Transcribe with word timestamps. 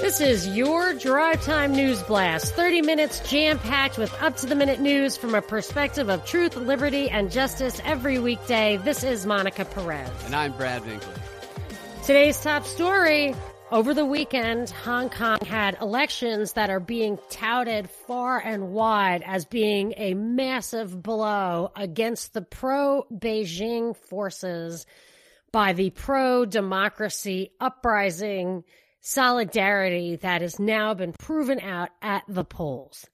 This 0.00 0.20
is 0.20 0.46
your 0.56 0.94
Drive 0.94 1.42
Time 1.42 1.72
News 1.72 2.00
Blast. 2.04 2.54
30 2.54 2.82
minutes 2.82 3.18
jam 3.28 3.58
packed 3.58 3.98
with 3.98 4.14
up 4.22 4.36
to 4.36 4.46
the 4.46 4.54
minute 4.54 4.78
news 4.78 5.16
from 5.16 5.34
a 5.34 5.42
perspective 5.42 6.08
of 6.08 6.24
truth, 6.24 6.54
liberty, 6.54 7.10
and 7.10 7.32
justice 7.32 7.80
every 7.84 8.20
weekday. 8.20 8.76
This 8.76 9.02
is 9.02 9.26
Monica 9.26 9.64
Perez. 9.64 10.08
And 10.24 10.36
I'm 10.36 10.52
Brad 10.52 10.82
Binkley. 10.82 11.18
Today's 12.04 12.40
top 12.40 12.64
story 12.64 13.34
over 13.72 13.92
the 13.92 14.04
weekend, 14.04 14.70
Hong 14.70 15.10
Kong 15.10 15.40
had 15.44 15.76
elections 15.82 16.52
that 16.52 16.70
are 16.70 16.80
being 16.80 17.18
touted 17.28 17.90
far 17.90 18.38
and 18.38 18.70
wide 18.70 19.24
as 19.26 19.46
being 19.46 19.94
a 19.96 20.14
massive 20.14 21.02
blow 21.02 21.72
against 21.74 22.34
the 22.34 22.42
pro 22.42 23.04
Beijing 23.12 23.96
forces 23.96 24.86
by 25.50 25.72
the 25.72 25.90
pro 25.90 26.44
democracy 26.44 27.50
uprising 27.60 28.62
solidarity 29.00 30.16
that 30.16 30.42
has 30.42 30.58
now 30.58 30.94
been 30.94 31.12
proven 31.12 31.60
out 31.60 31.90
at 32.02 32.24
the 32.28 32.44
polls. 32.44 33.06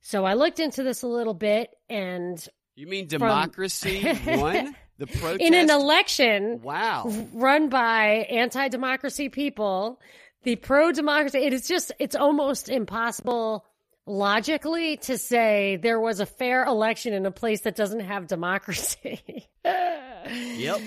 So 0.00 0.24
I 0.24 0.34
looked 0.34 0.60
into 0.60 0.82
this 0.82 1.02
a 1.02 1.08
little 1.08 1.34
bit 1.34 1.70
and. 1.88 2.44
You 2.74 2.86
mean 2.86 3.08
democracy 3.08 4.14
from, 4.14 4.40
won? 4.40 4.76
The 4.98 5.06
protest? 5.06 5.40
In 5.40 5.54
an 5.54 5.70
election. 5.70 6.60
Wow. 6.62 7.12
Run 7.32 7.68
by 7.68 8.26
anti 8.30 8.68
democracy 8.68 9.28
people, 9.28 10.00
the 10.44 10.56
pro 10.56 10.92
democracy, 10.92 11.38
it 11.38 11.52
is 11.52 11.66
just, 11.66 11.92
it's 11.98 12.14
almost 12.14 12.68
impossible 12.68 13.64
logically 14.06 14.96
to 14.98 15.18
say 15.18 15.76
there 15.82 15.98
was 15.98 16.20
a 16.20 16.26
fair 16.26 16.64
election 16.64 17.12
in 17.12 17.26
a 17.26 17.30
place 17.30 17.62
that 17.62 17.74
doesn't 17.74 18.00
have 18.00 18.26
democracy. 18.26 19.48
yep. 19.64 20.80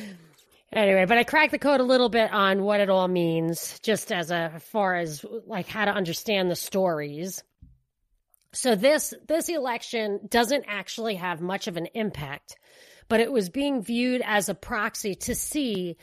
Anyway, 0.71 1.05
but 1.05 1.17
I 1.17 1.23
cracked 1.23 1.51
the 1.51 1.59
code 1.59 1.79
a 1.79 1.83
little 1.83 2.09
bit 2.09 2.31
on 2.31 2.63
what 2.63 2.79
it 2.79 2.89
all 2.89 3.07
means, 3.07 3.79
just 3.79 4.11
as 4.11 4.29
a 4.29 4.51
as 4.55 4.63
far 4.63 4.95
as 4.95 5.25
like 5.47 5.67
how 5.67 5.85
to 5.85 5.91
understand 5.91 6.51
the 6.51 6.55
stories. 6.55 7.43
So 8.53 8.75
this 8.75 9.13
this 9.27 9.49
election 9.49 10.19
doesn't 10.29 10.65
actually 10.67 11.15
have 11.15 11.41
much 11.41 11.67
of 11.67 11.77
an 11.77 11.87
impact, 11.95 12.55
but 13.07 13.19
it 13.19 13.31
was 13.31 13.49
being 13.49 13.81
viewed 13.81 14.21
as 14.23 14.47
a 14.47 14.53
proxy 14.55 15.15
to 15.15 15.33
see 15.33 15.97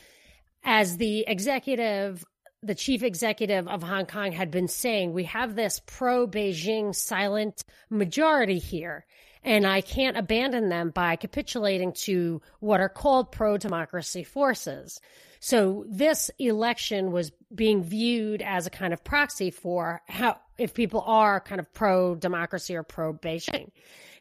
as 0.65 0.97
the 0.97 1.25
executive 1.29 2.25
the 2.63 2.75
chief 2.75 3.05
executive 3.05 3.69
of 3.69 3.85
Hong 3.85 4.07
Kong 4.07 4.33
had 4.33 4.51
been 4.51 4.67
saying, 4.67 5.13
we 5.13 5.25
have 5.25 5.55
this 5.55 5.81
pro 5.87 6.27
Beijing 6.27 6.93
silent 6.93 7.63
majority 7.91 8.59
here 8.59 9.07
and 9.47 9.65
I 9.65 9.81
can't 9.81 10.17
abandon 10.17 10.69
them 10.69 10.91
by 10.91 11.15
capitulating 11.15 11.93
to 11.93 12.43
what 12.59 12.81
are 12.81 12.89
called 12.89 13.31
pro 13.31 13.57
democracy 13.57 14.25
forces. 14.25 15.01
So 15.39 15.85
this 15.89 16.33
election 16.41 17.13
was 17.13 17.31
being 17.55 17.85
viewed 17.85 18.43
as 18.43 18.67
a 18.67 18.71
kind 18.71 18.93
of 18.93 19.05
proxy 19.05 19.53
for 19.53 20.03
how, 20.09 20.39
if 20.59 20.75
people 20.75 21.03
are 21.07 21.41
kind 21.41 21.61
of 21.61 21.73
pro 21.73 22.17
democracy 22.17 22.75
or 22.75 22.83
pro 22.83 23.15
Beijing. 23.15 23.71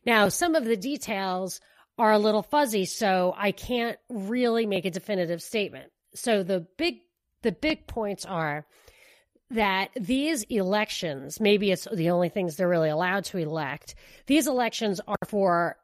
Now, 0.05 0.29
some 0.29 0.53
of 0.53 0.63
the 0.63 0.77
details 0.77 1.59
are 1.97 2.11
a 2.11 2.19
little 2.19 2.43
fuzzy, 2.43 2.85
so 2.85 3.33
I 3.35 3.51
can't 3.51 3.97
really 4.09 4.67
make 4.67 4.85
a 4.85 4.91
definitive 4.91 5.41
statement. 5.41 5.91
So 6.13 6.43
the 6.43 6.67
big, 6.77 6.99
the 7.41 7.51
big 7.51 7.87
points 7.87 8.25
are 8.25 8.67
that 9.51 9.89
these 9.95 10.43
elections, 10.43 11.39
maybe 11.39 11.71
it's 11.71 11.87
the 11.91 12.09
only 12.09 12.29
things 12.29 12.55
they're 12.55 12.67
really 12.67 12.89
allowed 12.89 13.25
to 13.25 13.37
elect, 13.37 13.95
these 14.25 14.47
elections 14.47 14.99
are 15.07 15.17
for 15.27 15.77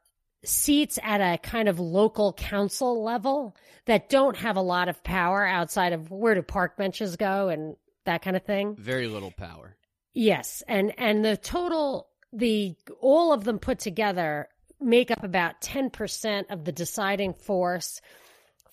seats 0.44 0.98
at 1.02 1.20
a 1.20 1.38
kind 1.38 1.68
of 1.68 1.78
local 1.78 2.32
council 2.32 3.02
level 3.02 3.56
that 3.86 4.08
don't 4.08 4.36
have 4.36 4.56
a 4.56 4.62
lot 4.62 4.88
of 4.88 5.02
power 5.04 5.46
outside 5.46 5.92
of 5.92 6.10
where 6.10 6.34
do 6.34 6.42
park 6.42 6.76
benches 6.76 7.16
go 7.16 7.48
and 7.48 7.76
that 8.04 8.22
kind 8.22 8.36
of 8.36 8.44
thing. 8.44 8.74
Very 8.76 9.06
little 9.06 9.30
power. 9.30 9.76
Yes, 10.12 10.62
and 10.68 10.92
and 10.98 11.24
the 11.24 11.36
total 11.36 12.08
the 12.32 12.74
all 13.00 13.32
of 13.32 13.44
them 13.44 13.58
put 13.58 13.78
together 13.78 14.48
make 14.80 15.10
up 15.10 15.22
about 15.22 15.60
10% 15.60 16.50
of 16.50 16.64
the 16.64 16.72
deciding 16.72 17.34
force 17.34 18.00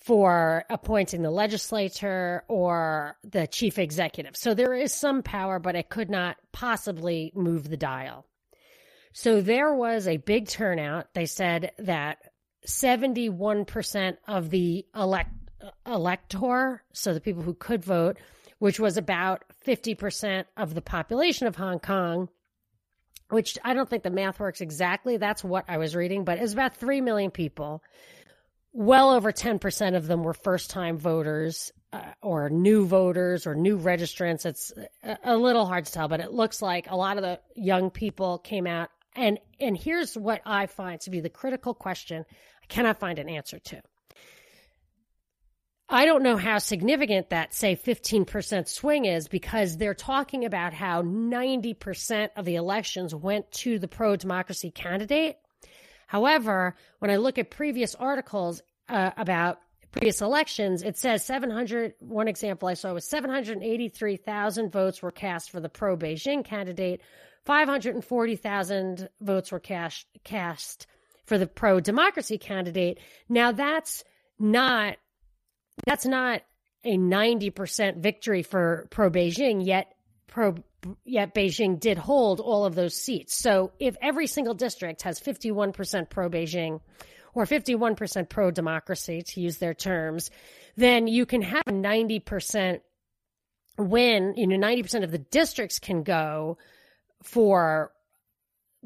for 0.00 0.64
appointing 0.70 1.22
the 1.22 1.30
legislature 1.30 2.42
or 2.48 3.16
the 3.22 3.46
chief 3.46 3.78
executive. 3.78 4.36
So 4.36 4.54
there 4.54 4.74
is 4.74 4.94
some 4.94 5.22
power, 5.22 5.58
but 5.58 5.76
it 5.76 5.90
could 5.90 6.08
not 6.08 6.36
possibly 6.52 7.32
move 7.34 7.68
the 7.68 7.76
dial. 7.76 8.26
So 9.12 9.42
there 9.42 9.74
was 9.74 10.08
a 10.08 10.16
big 10.16 10.48
turnout. 10.48 11.12
They 11.12 11.26
said 11.26 11.72
that 11.78 12.18
71% 12.66 14.16
of 14.26 14.50
the 14.50 14.86
elect, 14.94 15.30
elector, 15.86 16.82
so 16.92 17.12
the 17.12 17.20
people 17.20 17.42
who 17.42 17.54
could 17.54 17.84
vote, 17.84 18.18
which 18.58 18.80
was 18.80 18.96
about 18.96 19.44
50% 19.66 20.44
of 20.56 20.74
the 20.74 20.82
population 20.82 21.46
of 21.46 21.56
Hong 21.56 21.78
Kong, 21.78 22.28
which 23.28 23.58
I 23.64 23.74
don't 23.74 23.88
think 23.88 24.02
the 24.02 24.10
math 24.10 24.40
works 24.40 24.60
exactly. 24.60 25.16
That's 25.18 25.44
what 25.44 25.64
I 25.68 25.76
was 25.78 25.94
reading, 25.94 26.24
but 26.24 26.38
it 26.38 26.42
was 26.42 26.52
about 26.52 26.76
3 26.76 27.00
million 27.00 27.30
people 27.30 27.82
well 28.72 29.10
over 29.10 29.32
10% 29.32 29.96
of 29.96 30.06
them 30.06 30.22
were 30.22 30.34
first 30.34 30.70
time 30.70 30.96
voters 30.96 31.72
uh, 31.92 32.02
or 32.22 32.50
new 32.50 32.86
voters 32.86 33.46
or 33.46 33.54
new 33.54 33.78
registrants. 33.78 34.46
It's 34.46 34.72
a, 35.02 35.18
a 35.24 35.36
little 35.36 35.66
hard 35.66 35.86
to 35.86 35.92
tell, 35.92 36.08
but 36.08 36.20
it 36.20 36.32
looks 36.32 36.62
like 36.62 36.90
a 36.90 36.96
lot 36.96 37.16
of 37.16 37.22
the 37.22 37.40
young 37.56 37.90
people 37.90 38.38
came 38.38 38.66
out. 38.66 38.90
And, 39.16 39.38
and 39.58 39.76
here's 39.76 40.16
what 40.16 40.40
I 40.46 40.66
find 40.66 41.00
to 41.02 41.10
be 41.10 41.20
the 41.20 41.28
critical 41.28 41.74
question 41.74 42.24
I 42.62 42.66
cannot 42.66 43.00
find 43.00 43.18
an 43.18 43.28
answer 43.28 43.58
to. 43.58 43.82
I 45.92 46.06
don't 46.06 46.22
know 46.22 46.36
how 46.36 46.58
significant 46.58 47.30
that, 47.30 47.52
say, 47.52 47.74
15% 47.74 48.68
swing 48.68 49.06
is 49.06 49.26
because 49.26 49.76
they're 49.76 49.92
talking 49.92 50.44
about 50.44 50.72
how 50.72 51.02
90% 51.02 52.28
of 52.36 52.44
the 52.44 52.54
elections 52.54 53.12
went 53.12 53.50
to 53.52 53.80
the 53.80 53.88
pro 53.88 54.14
democracy 54.14 54.70
candidate. 54.70 55.38
However, 56.10 56.74
when 56.98 57.08
I 57.12 57.18
look 57.18 57.38
at 57.38 57.50
previous 57.50 57.94
articles 57.94 58.62
uh, 58.88 59.12
about 59.16 59.60
previous 59.92 60.20
elections, 60.20 60.82
it 60.82 60.98
says 60.98 61.24
700. 61.24 61.94
One 62.00 62.26
example 62.26 62.66
I 62.66 62.74
saw 62.74 62.92
was 62.92 63.08
783,000 63.08 64.72
votes 64.72 65.02
were 65.02 65.12
cast 65.12 65.52
for 65.52 65.60
the 65.60 65.68
pro 65.68 65.96
Beijing 65.96 66.44
candidate, 66.44 67.00
540,000 67.44 69.08
votes 69.20 69.52
were 69.52 69.60
cast, 69.60 70.04
cast 70.24 70.88
for 71.26 71.38
the 71.38 71.46
pro 71.46 71.78
democracy 71.78 72.38
candidate. 72.38 72.98
Now 73.28 73.52
that's 73.52 74.02
not 74.36 74.96
that's 75.86 76.06
not 76.06 76.42
a 76.82 76.98
90% 76.98 77.98
victory 77.98 78.42
for 78.42 78.88
pro 78.90 79.10
Beijing, 79.10 79.64
yet 79.64 79.94
pro 80.26 80.56
yet 81.04 81.34
Beijing 81.34 81.78
did 81.78 81.98
hold 81.98 82.40
all 82.40 82.64
of 82.64 82.74
those 82.74 82.94
seats. 82.94 83.36
So 83.36 83.72
if 83.78 83.96
every 84.00 84.26
single 84.26 84.54
district 84.54 85.02
has 85.02 85.20
51% 85.20 86.10
pro 86.10 86.28
Beijing 86.28 86.80
or 87.34 87.44
51% 87.44 88.28
pro 88.28 88.50
democracy, 88.50 89.22
to 89.22 89.40
use 89.40 89.58
their 89.58 89.74
terms, 89.74 90.30
then 90.76 91.06
you 91.06 91.26
can 91.26 91.42
have 91.42 91.62
a 91.66 91.72
90% 91.72 92.80
win. 93.78 94.34
You 94.36 94.46
know, 94.46 94.56
90% 94.56 95.04
of 95.04 95.10
the 95.10 95.18
districts 95.18 95.78
can 95.78 96.02
go 96.02 96.58
for 97.22 97.92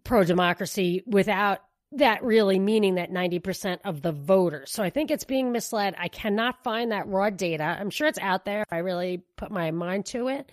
pro 0.02 0.24
democracy 0.24 1.02
without 1.06 1.60
that 1.92 2.24
really 2.24 2.58
meaning 2.58 2.96
that 2.96 3.10
90% 3.10 3.78
of 3.84 4.02
the 4.02 4.12
voters. 4.12 4.72
So 4.72 4.82
I 4.82 4.90
think 4.90 5.10
it's 5.10 5.24
being 5.24 5.52
misled. 5.52 5.94
I 5.96 6.08
cannot 6.08 6.64
find 6.64 6.90
that 6.90 7.06
raw 7.06 7.30
data. 7.30 7.62
I'm 7.62 7.90
sure 7.90 8.08
it's 8.08 8.18
out 8.18 8.44
there 8.44 8.62
if 8.62 8.72
I 8.72 8.78
really 8.78 9.22
put 9.36 9.52
my 9.52 9.70
mind 9.70 10.06
to 10.06 10.28
it. 10.28 10.50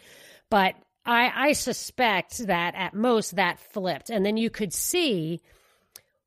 But 0.49 0.75
I, 1.05 1.49
I 1.49 1.51
suspect 1.53 2.45
that 2.47 2.75
at 2.75 2.93
most 2.93 3.35
that 3.35 3.59
flipped. 3.59 4.09
And 4.09 4.25
then 4.25 4.37
you 4.37 4.49
could 4.49 4.73
see 4.73 5.41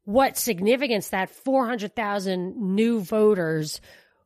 what 0.04 0.36
significance 0.36 1.10
that 1.10 1.30
400,000 1.30 2.56
new 2.56 3.00
voters, 3.00 3.80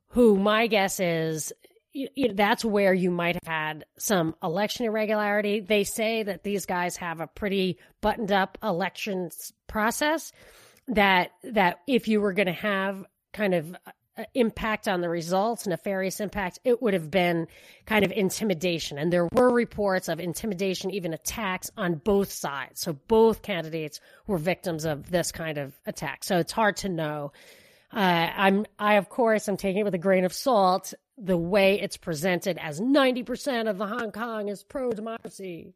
who 0.08 0.36
my 0.36 0.66
guess 0.66 1.00
is 1.00 1.52
you, 1.92 2.08
you, 2.14 2.32
that's 2.34 2.64
where 2.64 2.94
you 2.94 3.10
might 3.10 3.36
have 3.36 3.46
had 3.46 3.84
some 3.98 4.34
election 4.42 4.86
irregularity. 4.86 5.60
They 5.60 5.84
say 5.84 6.22
that 6.22 6.42
these 6.42 6.66
guys 6.66 6.96
have 6.96 7.20
a 7.20 7.26
pretty 7.26 7.78
buttoned 8.00 8.32
up 8.32 8.58
elections 8.62 9.52
process 9.66 10.32
that 10.88 11.30
that 11.44 11.80
if 11.86 12.08
you 12.08 12.20
were 12.20 12.32
going 12.32 12.46
to 12.46 12.52
have 12.52 13.04
kind 13.32 13.54
of 13.54 13.76
impact 14.34 14.88
on 14.88 15.00
the 15.00 15.08
results, 15.08 15.66
nefarious 15.66 16.20
impact, 16.20 16.58
it 16.64 16.82
would 16.82 16.94
have 16.94 17.10
been 17.10 17.46
kind 17.86 18.04
of 18.04 18.12
intimidation. 18.12 18.98
And 18.98 19.12
there 19.12 19.28
were 19.32 19.50
reports 19.50 20.08
of 20.08 20.20
intimidation, 20.20 20.90
even 20.90 21.12
attacks 21.12 21.70
on 21.76 21.96
both 21.96 22.30
sides. 22.30 22.80
So 22.80 22.94
both 23.08 23.42
candidates 23.42 24.00
were 24.26 24.38
victims 24.38 24.84
of 24.84 25.10
this 25.10 25.32
kind 25.32 25.58
of 25.58 25.78
attack. 25.86 26.24
So 26.24 26.38
it's 26.38 26.52
hard 26.52 26.76
to 26.78 26.88
know. 26.88 27.32
Uh, 27.92 28.30
I'm, 28.36 28.66
I 28.78 28.94
of 28.94 29.08
course, 29.08 29.48
I'm 29.48 29.56
taking 29.56 29.80
it 29.80 29.84
with 29.84 29.94
a 29.94 29.98
grain 29.98 30.24
of 30.24 30.32
salt. 30.32 30.94
The 31.16 31.36
way 31.36 31.80
it's 31.80 31.96
presented 31.96 32.58
as 32.58 32.80
90% 32.80 33.68
of 33.68 33.78
the 33.78 33.86
Hong 33.86 34.12
Kong 34.12 34.48
is 34.48 34.62
pro 34.62 34.92
democracy. 34.92 35.74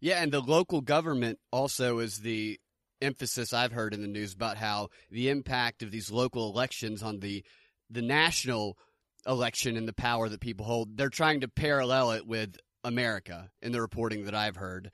Yeah, 0.00 0.22
and 0.22 0.32
the 0.32 0.40
local 0.40 0.80
government 0.80 1.38
also 1.50 1.98
is 1.98 2.18
the 2.18 2.58
emphasis 3.02 3.52
I've 3.52 3.72
heard 3.72 3.94
in 3.94 4.02
the 4.02 4.08
news 4.08 4.34
about 4.34 4.56
how 4.56 4.88
the 5.10 5.28
impact 5.28 5.82
of 5.82 5.90
these 5.90 6.10
local 6.10 6.50
elections 6.50 7.02
on 7.02 7.20
the 7.20 7.44
the 7.90 8.02
national 8.02 8.78
election 9.26 9.76
and 9.76 9.86
the 9.86 9.92
power 9.92 10.28
that 10.28 10.40
people 10.40 10.64
hold. 10.66 10.96
They're 10.96 11.08
trying 11.08 11.40
to 11.40 11.48
parallel 11.48 12.12
it 12.12 12.26
with 12.26 12.56
America 12.84 13.50
in 13.60 13.72
the 13.72 13.80
reporting 13.80 14.24
that 14.24 14.34
I've 14.34 14.56
heard. 14.56 14.90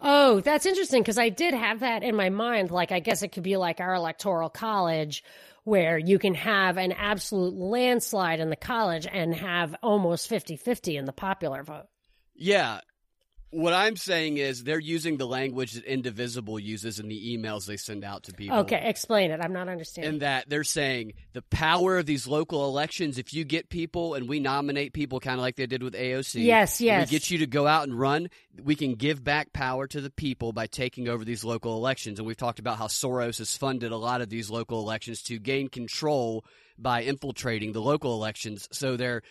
Oh, 0.00 0.40
that's 0.40 0.66
interesting 0.66 1.02
because 1.02 1.18
I 1.18 1.28
did 1.28 1.54
have 1.54 1.80
that 1.80 2.02
in 2.02 2.16
my 2.16 2.30
mind. 2.30 2.70
Like, 2.70 2.90
I 2.90 3.00
guess 3.00 3.22
it 3.22 3.28
could 3.28 3.42
be 3.42 3.56
like 3.56 3.80
our 3.80 3.94
electoral 3.94 4.48
college 4.48 5.22
where 5.64 5.98
you 5.98 6.18
can 6.18 6.34
have 6.34 6.78
an 6.78 6.92
absolute 6.92 7.54
landslide 7.54 8.40
in 8.40 8.50
the 8.50 8.56
college 8.56 9.06
and 9.10 9.34
have 9.34 9.76
almost 9.82 10.28
50 10.28 10.56
50 10.56 10.96
in 10.96 11.04
the 11.04 11.12
popular 11.12 11.62
vote. 11.62 11.86
Yeah. 12.34 12.80
What 13.52 13.72
I'm 13.72 13.96
saying 13.96 14.36
is 14.36 14.62
they're 14.62 14.78
using 14.78 15.16
the 15.16 15.26
language 15.26 15.72
that 15.72 15.84
Indivisible 15.84 16.60
uses 16.60 17.00
in 17.00 17.08
the 17.08 17.36
emails 17.36 17.66
they 17.66 17.76
send 17.76 18.04
out 18.04 18.22
to 18.24 18.32
people. 18.32 18.58
Okay, 18.58 18.80
explain 18.88 19.32
it. 19.32 19.40
I'm 19.42 19.52
not 19.52 19.68
understanding. 19.68 20.14
In 20.14 20.18
that 20.20 20.48
they're 20.48 20.62
saying 20.62 21.14
the 21.32 21.42
power 21.42 21.98
of 21.98 22.06
these 22.06 22.28
local 22.28 22.66
elections, 22.66 23.18
if 23.18 23.34
you 23.34 23.44
get 23.44 23.68
people 23.68 24.14
and 24.14 24.28
we 24.28 24.38
nominate 24.38 24.92
people 24.92 25.18
kind 25.18 25.34
of 25.34 25.40
like 25.40 25.56
they 25.56 25.66
did 25.66 25.82
with 25.82 25.94
AOC. 25.94 26.44
Yes, 26.44 26.80
yes. 26.80 27.10
We 27.10 27.18
get 27.18 27.30
you 27.30 27.38
to 27.38 27.48
go 27.48 27.66
out 27.66 27.82
and 27.88 27.98
run, 27.98 28.30
we 28.62 28.76
can 28.76 28.94
give 28.94 29.24
back 29.24 29.52
power 29.52 29.88
to 29.88 30.00
the 30.00 30.10
people 30.10 30.52
by 30.52 30.68
taking 30.68 31.08
over 31.08 31.24
these 31.24 31.42
local 31.44 31.76
elections. 31.76 32.20
And 32.20 32.28
we've 32.28 32.36
talked 32.36 32.60
about 32.60 32.78
how 32.78 32.86
Soros 32.86 33.38
has 33.38 33.56
funded 33.56 33.90
a 33.90 33.96
lot 33.96 34.20
of 34.20 34.28
these 34.28 34.48
local 34.48 34.78
elections 34.78 35.22
to 35.24 35.40
gain 35.40 35.68
control 35.68 36.44
by 36.78 37.02
infiltrating 37.02 37.72
the 37.72 37.82
local 37.82 38.14
elections. 38.14 38.68
So 38.70 38.96
they're 38.96 39.22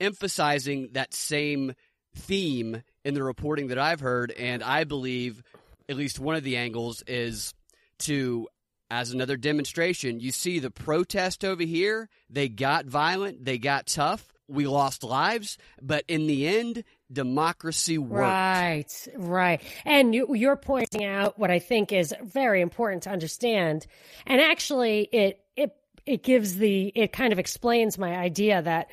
emphasizing 0.00 0.88
that 0.92 1.14
same 1.14 1.74
theme 2.16 2.82
in 3.04 3.14
the 3.14 3.22
reporting 3.22 3.68
that 3.68 3.78
I've 3.78 4.00
heard, 4.00 4.30
and 4.32 4.62
I 4.62 4.84
believe 4.84 5.42
at 5.88 5.96
least 5.96 6.18
one 6.18 6.36
of 6.36 6.44
the 6.44 6.56
angles 6.56 7.02
is 7.06 7.54
to 8.00 8.48
as 8.90 9.12
another 9.12 9.36
demonstration, 9.36 10.18
you 10.18 10.32
see 10.32 10.58
the 10.58 10.70
protest 10.70 11.44
over 11.44 11.62
here, 11.62 12.08
they 12.28 12.48
got 12.48 12.86
violent, 12.86 13.44
they 13.44 13.56
got 13.56 13.86
tough, 13.86 14.32
we 14.48 14.66
lost 14.66 15.04
lives, 15.04 15.58
but 15.80 16.04
in 16.08 16.26
the 16.26 16.48
end, 16.48 16.82
democracy 17.12 17.98
worked. 17.98 18.22
Right, 18.22 19.08
right. 19.16 19.62
And 19.84 20.12
you, 20.12 20.34
you're 20.34 20.56
pointing 20.56 21.04
out 21.04 21.38
what 21.38 21.52
I 21.52 21.60
think 21.60 21.92
is 21.92 22.12
very 22.22 22.60
important 22.60 23.04
to 23.04 23.10
understand. 23.10 23.86
And 24.26 24.40
actually, 24.40 25.08
it, 25.12 25.40
it, 25.56 25.76
it 26.04 26.24
gives 26.24 26.56
the, 26.56 26.88
it 26.96 27.12
kind 27.12 27.32
of 27.32 27.38
explains 27.38 27.96
my 27.96 28.16
idea 28.16 28.60
that 28.60 28.90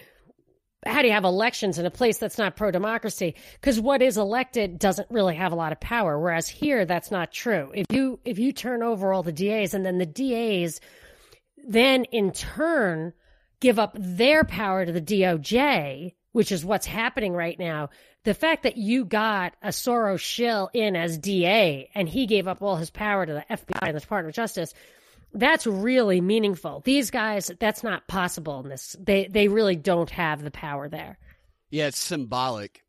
how 0.88 1.02
do 1.02 1.08
you 1.08 1.14
have 1.14 1.24
elections 1.24 1.78
in 1.78 1.86
a 1.86 1.92
place 1.92 2.18
that's 2.18 2.38
not 2.38 2.56
pro 2.56 2.72
democracy? 2.72 3.36
Because 3.54 3.80
what 3.80 4.02
is 4.02 4.18
elected 4.18 4.80
doesn't 4.80 5.10
really 5.12 5.36
have 5.36 5.52
a 5.52 5.56
lot 5.56 5.72
of 5.72 5.80
power. 5.80 6.20
Whereas 6.20 6.48
here, 6.48 6.86
that's 6.86 7.12
not 7.12 7.32
true. 7.32 7.72
If 7.74 7.88
you 7.92 8.20
if 8.26 8.40
you 8.40 8.52
turn 8.52 8.84
over 8.84 9.14
all 9.14 9.24
the 9.24 9.32
DAs 9.32 9.74
and 9.74 9.86
then 9.86 9.98
the 9.98 10.06
DAs 10.06 10.80
then 11.68 12.06
in 12.06 12.32
turn 12.32 13.14
give 13.60 13.78
up 13.78 13.96
their 14.00 14.44
power 14.44 14.86
to 14.86 14.92
the 14.92 15.02
DOJ, 15.02 16.14
which 16.32 16.52
is 16.52 16.64
what's 16.64 16.86
happening 16.86 17.34
right 17.34 17.58
now. 17.60 17.90
The 18.24 18.34
fact 18.34 18.64
that 18.64 18.78
you 18.78 19.06
got 19.06 19.54
a 19.62 19.70
Soros 19.70 20.20
shill 20.20 20.70
in 20.74 20.96
as 20.96 21.18
DA 21.18 21.90
and 21.96 22.08
he 22.08 22.26
gave 22.26 22.48
up 22.48 22.62
all 22.62 22.76
his 22.76 22.90
power 22.90 23.26
to 23.26 23.34
the 23.34 23.46
FBI 23.50 23.88
and 23.88 23.96
the 23.96 24.02
Department 24.02 24.32
of 24.32 24.36
Justice 24.36 24.74
that's 25.34 25.68
really 25.68 26.22
meaningful. 26.22 26.82
These 26.86 27.12
guys, 27.12 27.52
that's 27.60 27.84
not 27.84 28.08
possible 28.08 28.60
in 28.62 28.70
this. 28.70 28.96
They 29.00 29.28
they 29.28 29.48
really 29.48 29.76
don't 29.76 30.10
have 30.10 30.44
the 30.44 30.52
power 30.52 30.90
there. 30.90 31.18
Yeah, 31.70 31.88
it's 31.88 32.00
symbolic. 32.00 32.84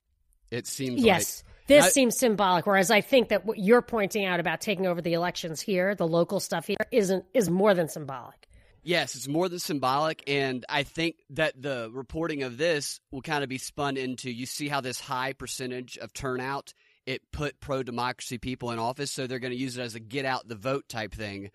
It 0.51 0.67
seems 0.67 1.03
yes. 1.03 1.43
Like. 1.45 1.55
This 1.67 1.85
I, 1.85 1.89
seems 1.91 2.17
symbolic, 2.17 2.67
whereas 2.67 2.91
I 2.91 3.03
think 3.03 3.29
that 3.29 3.45
what 3.45 3.59
you're 3.59 3.83
pointing 3.83 4.25
out 4.25 4.41
about 4.41 4.63
taking 4.63 4.87
over 4.87 5.03
the 5.03 5.13
elections 5.13 5.61
here, 5.61 5.95
the 5.95 6.09
local 6.09 6.41
stuff 6.41 6.67
here, 6.67 6.79
isn't 6.91 7.27
is 7.35 7.51
more 7.51 7.75
than 7.75 7.89
symbolic. 7.89 8.49
Yes, 8.83 9.15
it's 9.15 9.29
more 9.29 9.51
than 9.51 9.59
symbolic, 9.59 10.23
and 10.27 10.65
I 10.71 10.85
think 10.85 11.17
that 11.31 11.61
the 11.61 11.91
reporting 11.93 12.43
of 12.43 12.57
this 12.57 13.01
will 13.11 13.21
kind 13.21 13.43
of 13.43 13.51
be 13.51 13.59
spun 13.59 13.99
into. 13.99 14.31
You 14.31 14.47
see 14.47 14.69
how 14.69 14.81
this 14.81 14.99
high 14.99 15.35
percentage 15.35 15.99
of 15.99 16.15
turnout 16.15 16.73
it 17.05 17.21
put 17.33 17.61
pro 17.61 17.83
democracy 17.83 18.39
people 18.39 18.71
in 18.71 18.79
office, 18.79 19.11
so 19.11 19.27
they're 19.27 19.39
going 19.39 19.53
to 19.53 19.59
use 19.59 19.77
it 19.77 19.83
as 19.83 19.95
a 19.95 20.01
get 20.01 20.25
out 20.25 20.49
the 20.49 20.55
vote 20.55 20.89
type 20.89 21.13
thing 21.13 21.51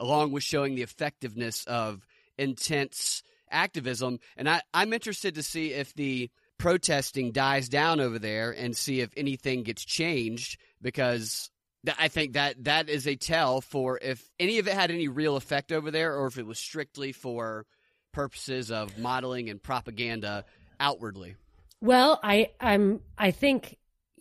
along 0.00 0.32
with 0.32 0.42
showing 0.42 0.74
the 0.74 0.82
effectiveness 0.82 1.64
of 1.64 2.04
intense 2.36 3.22
activism. 3.50 4.18
And 4.36 4.48
I, 4.48 4.62
I'm 4.74 4.92
interested 4.92 5.36
to 5.36 5.42
see 5.42 5.72
if 5.72 5.94
the 5.94 6.30
protesting 6.58 7.32
dies 7.32 7.68
down 7.68 8.00
over 8.00 8.18
there 8.18 8.50
and 8.50 8.76
see 8.76 9.00
if 9.00 9.10
anything 9.16 9.62
gets 9.62 9.84
changed 9.84 10.58
because 10.82 11.50
I 11.98 12.08
think 12.08 12.34
that 12.34 12.64
that 12.64 12.88
is 12.88 13.06
a 13.06 13.16
tell 13.16 13.60
for 13.60 13.98
if 14.02 14.28
any 14.38 14.58
of 14.58 14.68
it 14.68 14.74
had 14.74 14.90
any 14.90 15.08
real 15.08 15.36
effect 15.36 15.72
over 15.72 15.90
there 15.90 16.16
or 16.16 16.26
if 16.26 16.38
it 16.38 16.46
was 16.46 16.58
strictly 16.58 17.12
for 17.12 17.66
purposes 18.12 18.70
of 18.70 18.98
modeling 18.98 19.48
and 19.48 19.62
propaganda 19.62 20.44
outwardly. 20.78 21.36
Well, 21.80 22.20
I 22.22 22.50
I'm 22.60 23.00
I 23.16 23.30
think 23.30 23.76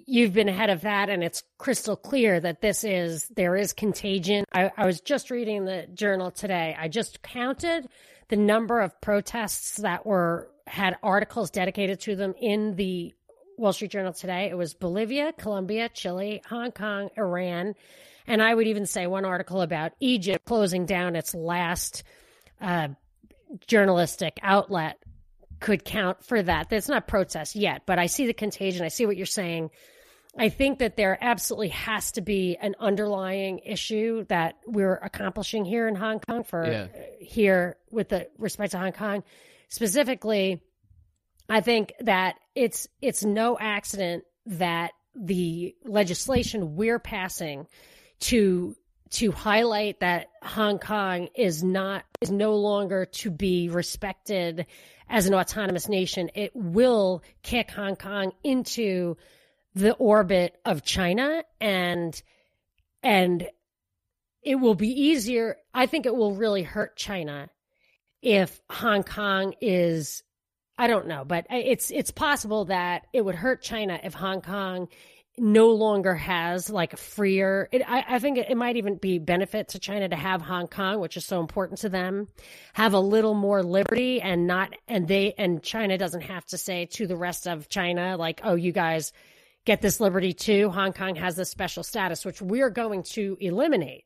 you've 0.09 0.33
been 0.33 0.49
ahead 0.49 0.69
of 0.69 0.81
that 0.81 1.09
and 1.09 1.23
it's 1.23 1.43
crystal 1.57 1.95
clear 1.95 2.39
that 2.39 2.61
this 2.61 2.83
is 2.83 3.27
there 3.35 3.55
is 3.55 3.73
contagion 3.73 4.43
I, 4.51 4.71
I, 4.75 4.85
was 4.85 5.01
just 5.01 5.29
reading 5.29 5.65
the 5.65 5.87
journal 5.93 6.31
today 6.31 6.75
i 6.79 6.87
just 6.87 7.21
counted 7.21 7.87
the 8.29 8.35
number 8.35 8.79
of 8.79 8.99
protests 9.01 9.77
that 9.77 10.05
were 10.05 10.49
had 10.65 10.97
articles 11.03 11.51
dedicated 11.51 11.99
to 12.01 12.15
them 12.15 12.33
in 12.41 12.75
the 12.75 13.13
wall 13.57 13.71
street 13.71 13.91
journal 13.91 14.13
today 14.13 14.49
it 14.49 14.57
was 14.57 14.73
bolivia 14.73 15.31
colombia 15.33 15.89
chile 15.89 16.41
hong 16.47 16.71
kong 16.71 17.09
iran 17.15 17.75
and 18.25 18.41
i 18.41 18.53
would 18.53 18.67
even 18.67 18.87
say 18.87 19.05
one 19.05 19.25
article 19.25 19.61
about 19.61 19.91
egypt 19.99 20.43
closing 20.45 20.85
down 20.85 21.15
its 21.15 21.35
last 21.35 22.03
uh, 22.61 22.87
journalistic 23.67 24.39
outlet 24.41 24.97
could 25.59 25.83
count 25.83 26.23
for 26.23 26.41
that. 26.41 26.69
That's 26.69 26.87
not 26.87 27.07
protest 27.07 27.55
yet, 27.55 27.81
but 27.85 27.99
I 27.99 28.05
see 28.05 28.27
the 28.27 28.33
contagion. 28.33 28.85
I 28.85 28.87
see 28.87 29.05
what 29.05 29.17
you're 29.17 29.25
saying. 29.25 29.71
I 30.39 30.47
think 30.47 30.79
that 30.79 30.95
there 30.95 31.17
absolutely 31.19 31.69
has 31.69 32.13
to 32.13 32.21
be 32.21 32.55
an 32.55 32.75
underlying 32.79 33.59
issue 33.59 34.23
that 34.29 34.55
we're 34.65 34.95
accomplishing 34.95 35.65
here 35.65 35.85
in 35.85 35.95
Hong 35.95 36.19
Kong 36.21 36.45
for 36.45 36.65
yeah. 36.65 36.83
Uh, 36.83 37.03
here 37.19 37.75
with 37.91 38.07
the 38.07 38.29
respect 38.37 38.71
to 38.71 38.79
Hong 38.79 38.93
Kong 38.93 39.23
specifically. 39.67 40.63
I 41.49 41.59
think 41.59 41.93
that 42.01 42.35
it's 42.55 42.87
it's 43.01 43.23
no 43.25 43.57
accident 43.59 44.23
that 44.45 44.91
the 45.13 45.75
legislation 45.83 46.77
we're 46.77 46.99
passing 46.99 47.67
to 48.21 48.75
to 49.09 49.31
highlight 49.33 49.99
that 49.99 50.27
Hong 50.41 50.79
Kong 50.79 51.27
is 51.35 51.63
not 51.63 52.05
is 52.21 52.31
no 52.31 52.55
longer 52.55 53.05
to 53.05 53.29
be 53.29 53.67
respected 53.67 54.67
as 55.09 55.25
an 55.25 55.33
autonomous 55.33 55.89
nation. 55.89 56.29
It 56.33 56.55
will 56.55 57.23
kick 57.43 57.71
Hong 57.71 57.97
Kong 57.97 58.31
into 58.41 59.17
the 59.75 59.93
orbit 59.93 60.55
of 60.65 60.83
China 60.83 61.43
and 61.59 62.21
and 63.03 63.47
it 64.41 64.55
will 64.55 64.75
be 64.75 64.89
easier 64.89 65.57
I 65.73 65.85
think 65.85 66.05
it 66.05 66.15
will 66.15 66.35
really 66.35 66.63
hurt 66.63 66.95
China 66.95 67.49
if 68.21 68.59
Hong 68.69 69.03
Kong 69.03 69.53
is 69.61 70.23
I 70.77 70.87
don't 70.87 71.07
know, 71.07 71.25
but 71.25 71.45
it's 71.49 71.91
it's 71.91 72.11
possible 72.11 72.65
that 72.65 73.07
it 73.11 73.23
would 73.23 73.35
hurt 73.35 73.61
China 73.61 73.99
if 74.01 74.13
Hong 74.13 74.41
Kong 74.41 74.87
no 75.39 75.69
longer 75.69 76.15
has 76.15 76.69
like 76.69 76.93
a 76.93 76.97
freer 76.97 77.69
it, 77.71 77.81
I, 77.87 78.03
I 78.07 78.19
think 78.19 78.37
it, 78.37 78.47
it 78.49 78.57
might 78.57 78.75
even 78.75 78.95
be 78.95 79.19
benefit 79.19 79.69
to 79.69 79.79
china 79.79 80.09
to 80.09 80.15
have 80.15 80.41
hong 80.41 80.67
kong 80.67 80.99
which 80.99 81.15
is 81.15 81.25
so 81.25 81.39
important 81.39 81.79
to 81.79 81.89
them 81.89 82.27
have 82.73 82.93
a 82.93 82.99
little 82.99 83.33
more 83.33 83.63
liberty 83.63 84.21
and 84.21 84.47
not 84.47 84.73
and 84.87 85.07
they 85.07 85.33
and 85.37 85.63
china 85.63 85.97
doesn't 85.97 86.21
have 86.21 86.45
to 86.47 86.57
say 86.57 86.87
to 86.87 87.07
the 87.07 87.15
rest 87.15 87.47
of 87.47 87.69
china 87.69 88.17
like 88.17 88.41
oh 88.43 88.55
you 88.55 88.73
guys 88.73 89.13
get 89.69 89.81
this 89.81 89.99
liberty 89.99 90.33
too. 90.33 90.71
Hong 90.71 90.93
Kong 90.93 91.15
has 91.17 91.35
this 91.35 91.47
special 91.47 91.83
status, 91.83 92.25
which 92.25 92.41
we're 92.41 92.71
going 92.71 93.03
to 93.03 93.37
eliminate. 93.39 94.05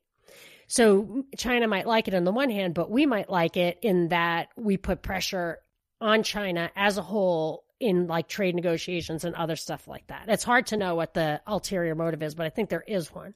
So 0.66 1.24
China 1.38 1.66
might 1.66 1.86
like 1.86 2.06
it 2.06 2.12
on 2.12 2.24
the 2.24 2.32
one 2.32 2.50
hand, 2.50 2.74
but 2.74 2.90
we 2.90 3.06
might 3.06 3.30
like 3.30 3.56
it 3.56 3.78
in 3.80 4.08
that 4.08 4.48
we 4.58 4.76
put 4.76 5.00
pressure 5.00 5.60
on 6.02 6.22
China 6.22 6.70
as 6.76 6.98
a 6.98 7.02
whole 7.02 7.64
in 7.80 8.06
like 8.08 8.28
trade 8.28 8.54
negotiations 8.54 9.24
and 9.24 9.34
other 9.36 9.56
stuff 9.56 9.88
like 9.88 10.06
that. 10.08 10.26
It's 10.28 10.44
hard 10.44 10.66
to 10.66 10.76
know 10.76 10.96
what 10.96 11.14
the 11.14 11.40
ulterior 11.46 11.94
motive 11.94 12.22
is, 12.22 12.34
but 12.34 12.44
I 12.44 12.50
think 12.50 12.68
there 12.68 12.84
is 12.86 13.10
one. 13.10 13.32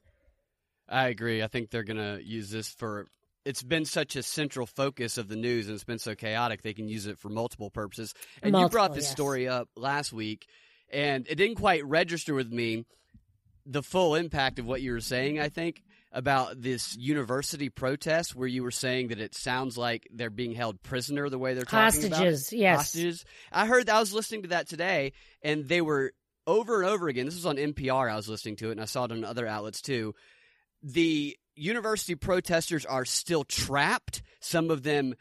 I 0.87 1.07
agree. 1.07 1.41
I 1.41 1.47
think 1.47 1.71
they're 1.71 1.83
going 1.83 1.97
to 1.97 2.23
use 2.23 2.51
this 2.51 2.69
for 2.69 3.07
it's 3.43 3.63
been 3.63 3.85
such 3.85 4.15
a 4.15 4.21
central 4.21 4.67
focus 4.67 5.17
of 5.17 5.29
the 5.29 5.35
news 5.35 5.65
and 5.65 5.73
it's 5.73 5.83
been 5.83 5.97
so 5.97 6.13
chaotic 6.13 6.61
they 6.61 6.73
can 6.73 6.87
use 6.87 7.07
it 7.07 7.17
for 7.17 7.29
multiple 7.29 7.71
purposes. 7.71 8.13
And 8.43 8.51
multiple, 8.51 8.69
you 8.69 8.71
brought 8.71 8.93
this 8.93 9.05
yes. 9.05 9.11
story 9.13 9.47
up 9.47 9.67
last 9.75 10.13
week 10.13 10.45
and 10.91 11.27
it 11.27 11.35
didn't 11.35 11.55
quite 11.55 11.85
register 11.85 12.33
with 12.33 12.51
me 12.51 12.85
the 13.65 13.83
full 13.83 14.15
impact 14.15 14.59
of 14.59 14.65
what 14.65 14.81
you 14.81 14.91
were 14.91 14.99
saying. 14.99 15.39
I 15.39 15.49
think 15.49 15.83
about 16.11 16.59
this 16.61 16.95
university 16.97 17.69
protest 17.69 18.35
where 18.35 18.47
you 18.47 18.63
were 18.63 18.71
saying 18.71 19.09
that 19.09 19.19
it 19.19 19.35
sounds 19.35 19.77
like 19.77 20.07
they're 20.11 20.31
being 20.31 20.53
held 20.53 20.81
prisoner 20.81 21.29
the 21.29 21.37
way 21.37 21.53
they're 21.53 21.63
talking 21.63 22.05
about 22.05 22.17
hostages. 22.17 22.51
Yes, 22.51 22.77
hostages. 22.77 23.25
I 23.51 23.67
heard. 23.67 23.89
I 23.89 23.99
was 23.99 24.13
listening 24.13 24.43
to 24.43 24.49
that 24.49 24.67
today, 24.67 25.13
and 25.43 25.67
they 25.67 25.81
were 25.81 26.13
over 26.47 26.81
and 26.81 26.89
over 26.89 27.07
again. 27.07 27.25
This 27.25 27.35
was 27.35 27.45
on 27.45 27.57
NPR. 27.57 28.11
I 28.11 28.15
was 28.15 28.27
listening 28.27 28.55
to 28.57 28.69
it, 28.69 28.73
and 28.73 28.81
I 28.81 28.85
saw 28.85 29.05
it 29.05 29.11
on 29.11 29.23
other 29.23 29.45
outlets 29.45 29.81
too. 29.81 30.15
The 30.81 31.37
university 31.55 32.15
protesters 32.15 32.85
are 32.85 33.05
still 33.05 33.43
trapped. 33.43 34.23
Some 34.39 34.71
of 34.71 34.81
them 34.83 35.15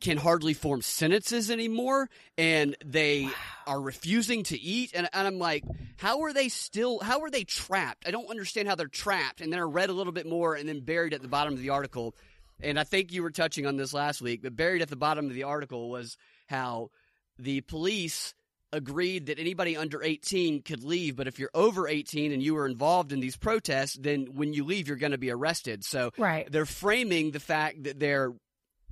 can 0.00 0.16
hardly 0.16 0.54
form 0.54 0.82
sentences 0.82 1.50
anymore 1.50 2.08
and 2.38 2.76
they 2.84 3.24
wow. 3.24 3.32
are 3.66 3.80
refusing 3.80 4.42
to 4.44 4.60
eat 4.60 4.92
and, 4.94 5.08
and, 5.12 5.26
i'm 5.26 5.38
like 5.38 5.64
how 5.96 6.20
are 6.20 6.32
they 6.32 6.48
still 6.48 7.00
how 7.00 7.20
are 7.20 7.30
they 7.30 7.44
trapped 7.44 8.06
i 8.06 8.10
don't 8.10 8.30
understand 8.30 8.68
how 8.68 8.74
they're 8.74 8.86
trapped 8.86 9.40
and 9.40 9.52
then 9.52 9.58
i 9.58 9.62
read 9.62 9.90
a 9.90 9.92
little 9.92 10.12
bit 10.12 10.26
more 10.26 10.54
and 10.54 10.68
then 10.68 10.80
buried 10.80 11.12
at 11.12 11.22
the 11.22 11.28
bottom 11.28 11.52
of 11.52 11.60
the 11.60 11.70
article 11.70 12.14
and 12.62 12.78
i 12.78 12.84
think 12.84 13.12
you 13.12 13.22
were 13.22 13.30
touching 13.30 13.66
on 13.66 13.76
this 13.76 13.92
last 13.92 14.22
week 14.22 14.42
but 14.42 14.54
buried 14.54 14.82
at 14.82 14.88
the 14.88 14.96
bottom 14.96 15.26
of 15.26 15.34
the 15.34 15.42
article 15.42 15.90
was 15.90 16.16
how 16.46 16.90
the 17.38 17.60
police 17.62 18.34
agreed 18.72 19.26
that 19.26 19.38
anybody 19.38 19.76
under 19.76 20.02
18 20.02 20.62
could 20.62 20.84
leave, 20.84 21.16
but 21.16 21.26
if 21.26 21.38
you're 21.38 21.50
over 21.54 21.88
18 21.88 22.32
and 22.32 22.42
you 22.42 22.54
were 22.54 22.66
involved 22.66 23.12
in 23.12 23.20
these 23.20 23.36
protests, 23.36 23.94
then 23.94 24.26
when 24.34 24.52
you 24.52 24.64
leave, 24.64 24.86
you're 24.86 24.96
going 24.96 25.12
to 25.12 25.18
be 25.18 25.30
arrested. 25.30 25.84
So 25.84 26.12
right. 26.16 26.50
they're 26.50 26.66
framing 26.66 27.32
the 27.32 27.40
fact 27.40 27.84
that 27.84 27.98
they're 27.98 28.32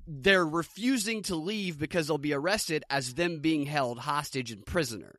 they're 0.09 0.47
refusing 0.47 1.23
to 1.25 1.37
leave 1.37 1.79
because 1.79 2.07
they'll 2.07 2.19
be 2.19 2.33
arrested 2.33 2.83
as 2.89 3.15
them 3.15 3.41
being 3.41 3.67
held 3.67 3.99
hostage 3.99 4.51
and 4.51 4.65
prisoner. 4.65 5.19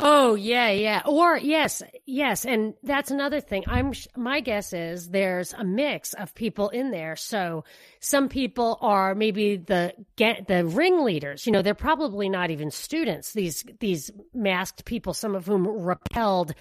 Oh 0.00 0.34
yeah, 0.34 0.70
yeah. 0.70 1.02
Or 1.04 1.36
yes, 1.36 1.82
yes, 2.06 2.46
and 2.46 2.74
that's 2.82 3.10
another 3.10 3.40
thing. 3.40 3.64
I'm 3.66 3.92
my 4.16 4.40
guess 4.40 4.72
is 4.72 5.10
there's 5.10 5.52
a 5.52 5.64
mix 5.64 6.14
of 6.14 6.34
people 6.34 6.70
in 6.70 6.90
there. 6.90 7.14
So 7.14 7.64
some 8.00 8.30
people 8.30 8.78
are 8.80 9.14
maybe 9.14 9.58
the 9.58 9.92
get 10.16 10.48
the 10.48 10.64
ringleaders. 10.64 11.46
You 11.46 11.52
know, 11.52 11.60
they're 11.60 11.74
probably 11.74 12.30
not 12.30 12.50
even 12.50 12.70
students. 12.70 13.34
These 13.34 13.64
these 13.80 14.10
masked 14.32 14.86
people, 14.86 15.12
some 15.12 15.34
of 15.34 15.46
whom 15.46 15.66
rappelled 15.66 16.54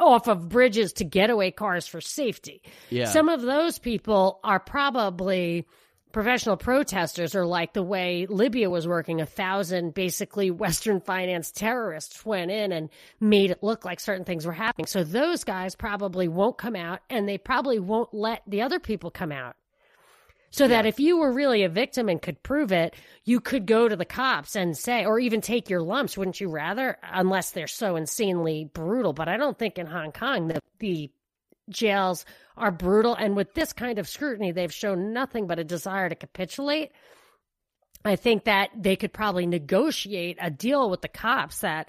off 0.00 0.28
of 0.28 0.48
bridges 0.48 0.92
to 0.94 1.04
getaway 1.04 1.50
cars 1.50 1.86
for 1.86 2.00
safety. 2.00 2.62
Yeah. 2.90 3.06
Some 3.06 3.28
of 3.28 3.42
those 3.42 3.80
people 3.80 4.38
are 4.44 4.60
probably 4.60 5.66
professional 6.12 6.56
protesters 6.56 7.34
are 7.34 7.46
like 7.46 7.72
the 7.72 7.82
way 7.82 8.26
Libya 8.28 8.70
was 8.70 8.86
working. 8.86 9.20
A 9.20 9.26
thousand 9.26 9.94
basically 9.94 10.50
Western 10.50 11.00
finance 11.00 11.50
terrorists 11.50 12.24
went 12.24 12.50
in 12.50 12.72
and 12.72 12.90
made 13.20 13.50
it 13.50 13.62
look 13.62 13.84
like 13.84 14.00
certain 14.00 14.24
things 14.24 14.46
were 14.46 14.52
happening. 14.52 14.86
So 14.86 15.04
those 15.04 15.44
guys 15.44 15.74
probably 15.74 16.28
won't 16.28 16.58
come 16.58 16.76
out 16.76 17.00
and 17.10 17.28
they 17.28 17.38
probably 17.38 17.78
won't 17.78 18.12
let 18.12 18.42
the 18.46 18.62
other 18.62 18.78
people 18.78 19.10
come 19.10 19.32
out. 19.32 19.56
So 20.50 20.64
yeah. 20.64 20.68
that 20.68 20.86
if 20.86 20.98
you 20.98 21.18
were 21.18 21.32
really 21.32 21.62
a 21.62 21.68
victim 21.68 22.08
and 22.08 22.22
could 22.22 22.42
prove 22.42 22.72
it, 22.72 22.94
you 23.24 23.40
could 23.40 23.66
go 23.66 23.86
to 23.88 23.96
the 23.96 24.06
cops 24.06 24.56
and 24.56 24.76
say, 24.76 25.04
or 25.04 25.18
even 25.18 25.40
take 25.40 25.68
your 25.68 25.82
lumps, 25.82 26.16
wouldn't 26.16 26.40
you 26.40 26.48
rather? 26.48 26.96
Unless 27.02 27.50
they're 27.50 27.66
so 27.66 27.96
insanely 27.96 28.70
brutal. 28.72 29.12
But 29.12 29.28
I 29.28 29.36
don't 29.36 29.58
think 29.58 29.78
in 29.78 29.86
Hong 29.86 30.12
Kong 30.12 30.48
the, 30.48 30.60
the 30.78 31.10
jails 31.68 32.24
are 32.56 32.70
brutal. 32.70 33.14
And 33.14 33.36
with 33.36 33.54
this 33.54 33.72
kind 33.72 33.98
of 33.98 34.08
scrutiny, 34.08 34.52
they've 34.52 34.72
shown 34.72 35.12
nothing 35.12 35.46
but 35.46 35.58
a 35.58 35.64
desire 35.64 36.08
to 36.08 36.14
capitulate. 36.14 36.92
I 38.04 38.16
think 38.16 38.44
that 38.44 38.70
they 38.76 38.96
could 38.96 39.12
probably 39.12 39.46
negotiate 39.46 40.38
a 40.40 40.50
deal 40.50 40.88
with 40.88 41.02
the 41.02 41.08
cops 41.08 41.60
that, 41.60 41.88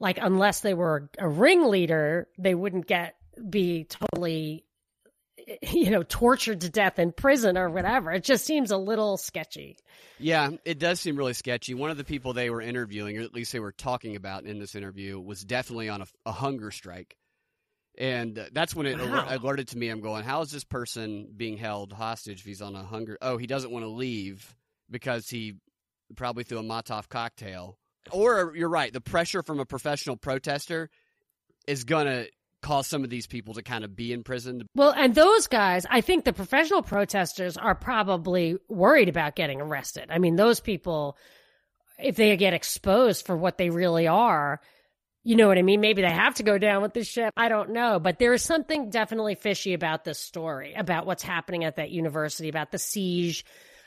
like, 0.00 0.18
unless 0.20 0.60
they 0.60 0.74
were 0.74 1.10
a 1.18 1.28
ringleader, 1.28 2.28
they 2.38 2.54
wouldn't 2.54 2.86
get 2.86 3.14
be 3.48 3.84
totally, 3.84 4.64
you 5.70 5.90
know, 5.90 6.02
tortured 6.02 6.62
to 6.62 6.70
death 6.70 6.98
in 6.98 7.12
prison 7.12 7.56
or 7.56 7.70
whatever. 7.70 8.12
It 8.12 8.24
just 8.24 8.44
seems 8.44 8.70
a 8.70 8.76
little 8.76 9.16
sketchy. 9.16 9.76
Yeah, 10.18 10.50
it 10.64 10.78
does 10.78 11.00
seem 11.00 11.16
really 11.16 11.34
sketchy. 11.34 11.74
One 11.74 11.90
of 11.90 11.96
the 11.96 12.04
people 12.04 12.32
they 12.32 12.50
were 12.50 12.60
interviewing, 12.60 13.18
or 13.18 13.22
at 13.22 13.34
least 13.34 13.52
they 13.52 13.60
were 13.60 13.72
talking 13.72 14.16
about 14.16 14.44
in 14.44 14.58
this 14.58 14.74
interview, 14.74 15.18
was 15.18 15.44
definitely 15.44 15.88
on 15.88 16.02
a, 16.02 16.06
a 16.26 16.32
hunger 16.32 16.70
strike. 16.70 17.16
And 17.98 18.38
uh, 18.38 18.44
that's 18.52 18.74
when 18.74 18.86
it 18.86 18.98
wow. 18.98 19.26
alerted 19.28 19.68
to 19.68 19.78
me. 19.78 19.88
I'm 19.88 20.00
going, 20.00 20.24
how 20.24 20.40
is 20.40 20.50
this 20.50 20.64
person 20.64 21.28
being 21.36 21.58
held 21.58 21.92
hostage 21.92 22.40
if 22.40 22.46
he's 22.46 22.62
on 22.62 22.74
a 22.74 22.82
hunger? 22.82 23.18
Oh, 23.20 23.36
he 23.36 23.46
doesn't 23.46 23.70
want 23.70 23.84
to 23.84 23.90
leave 23.90 24.54
because 24.90 25.28
he 25.28 25.56
probably 26.16 26.44
threw 26.44 26.58
a 26.58 26.62
Molotov 26.62 27.08
cocktail. 27.08 27.78
Or 28.10 28.54
you're 28.56 28.68
right, 28.68 28.92
the 28.92 29.00
pressure 29.00 29.42
from 29.42 29.60
a 29.60 29.64
professional 29.64 30.16
protester 30.16 30.90
is 31.66 31.84
going 31.84 32.06
to 32.06 32.28
cause 32.62 32.86
some 32.86 33.04
of 33.04 33.10
these 33.10 33.26
people 33.26 33.54
to 33.54 33.62
kind 33.62 33.84
of 33.84 33.94
be 33.94 34.12
in 34.12 34.22
prison. 34.22 34.66
Well, 34.74 34.92
and 34.96 35.14
those 35.14 35.46
guys, 35.48 35.84
I 35.90 36.00
think 36.00 36.24
the 36.24 36.32
professional 36.32 36.82
protesters 36.82 37.56
are 37.56 37.74
probably 37.74 38.56
worried 38.68 39.08
about 39.08 39.36
getting 39.36 39.60
arrested. 39.60 40.06
I 40.10 40.18
mean, 40.18 40.36
those 40.36 40.60
people, 40.60 41.16
if 41.98 42.16
they 42.16 42.36
get 42.36 42.54
exposed 42.54 43.26
for 43.26 43.36
what 43.36 43.58
they 43.58 43.70
really 43.70 44.06
are, 44.06 44.60
you 45.24 45.36
know 45.36 45.46
what 45.46 45.58
I 45.58 45.62
mean? 45.62 45.80
Maybe 45.80 46.02
they 46.02 46.10
have 46.10 46.34
to 46.36 46.42
go 46.42 46.58
down 46.58 46.82
with 46.82 46.94
the 46.94 47.04
ship. 47.04 47.32
I 47.36 47.48
don't 47.48 47.70
know. 47.70 48.00
But 48.00 48.18
there 48.18 48.32
is 48.32 48.42
something 48.42 48.90
definitely 48.90 49.36
fishy 49.36 49.72
about 49.72 50.04
this 50.04 50.18
story, 50.18 50.74
about 50.74 51.06
what's 51.06 51.22
happening 51.22 51.64
at 51.64 51.76
that 51.76 51.90
university, 51.90 52.48
about 52.48 52.72
the 52.72 52.78
siege, 52.78 53.44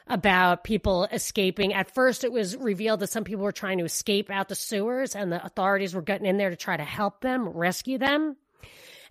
about 0.07 0.63
people 0.63 1.05
escaping. 1.11 1.73
At 1.73 1.93
first, 1.93 2.23
it 2.23 2.31
was 2.31 2.55
revealed 2.55 3.01
that 3.01 3.09
some 3.09 3.25
people 3.25 3.43
were 3.43 3.51
trying 3.51 3.79
to 3.79 3.85
escape 3.85 4.29
out 4.29 4.47
the 4.47 4.55
sewers 4.55 5.15
and 5.15 5.31
the 5.31 5.43
authorities 5.43 5.93
were 5.93 6.01
getting 6.01 6.25
in 6.25 6.37
there 6.37 6.51
to 6.51 6.55
try 6.55 6.77
to 6.77 6.83
help 6.83 7.21
them, 7.21 7.49
rescue 7.49 7.97
them. 7.97 8.37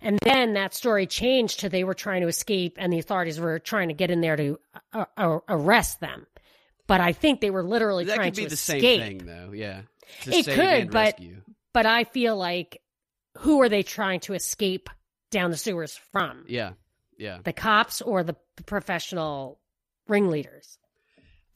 And 0.01 0.19
then 0.23 0.53
that 0.53 0.73
story 0.73 1.07
changed 1.07 1.61
to 1.61 1.69
they 1.69 1.83
were 1.83 1.93
trying 1.93 2.21
to 2.21 2.27
escape 2.27 2.77
and 2.79 2.91
the 2.91 2.99
authorities 2.99 3.39
were 3.39 3.59
trying 3.59 3.89
to 3.89 3.93
get 3.93 4.11
in 4.11 4.21
there 4.21 4.35
to 4.35 4.59
uh, 4.93 5.05
uh, 5.15 5.39
arrest 5.47 5.99
them. 5.99 6.27
But 6.87 7.01
I 7.01 7.13
think 7.13 7.41
they 7.41 7.49
were 7.49 7.63
literally 7.63 8.05
that 8.05 8.15
trying 8.15 8.33
to 8.33 8.43
escape. 8.43 8.75
Could 8.75 8.81
be 8.81 8.97
the 8.97 8.97
same 8.97 9.19
thing, 9.19 9.25
though. 9.25 9.51
Yeah. 9.53 9.81
it 10.27 10.45
could, 10.45 10.91
but 10.91 11.15
rescue. 11.19 11.41
But 11.75 11.85
I 11.85 12.05
feel 12.05 12.37
like 12.37 12.81
who 13.39 13.61
are 13.61 13.67
they 13.67 13.83
trying 13.83 14.21
to 14.21 14.33
escape 14.33 14.89
down 15.29 15.51
the 15.51 15.57
sewers 15.57 15.99
from? 16.13 16.45
Yeah. 16.47 16.71
Yeah. 17.17 17.39
The 17.43 17.51
cops 17.51 18.01
or 18.01 18.23
the 18.23 18.37
professional 18.65 19.59
ringleaders? 20.07 20.77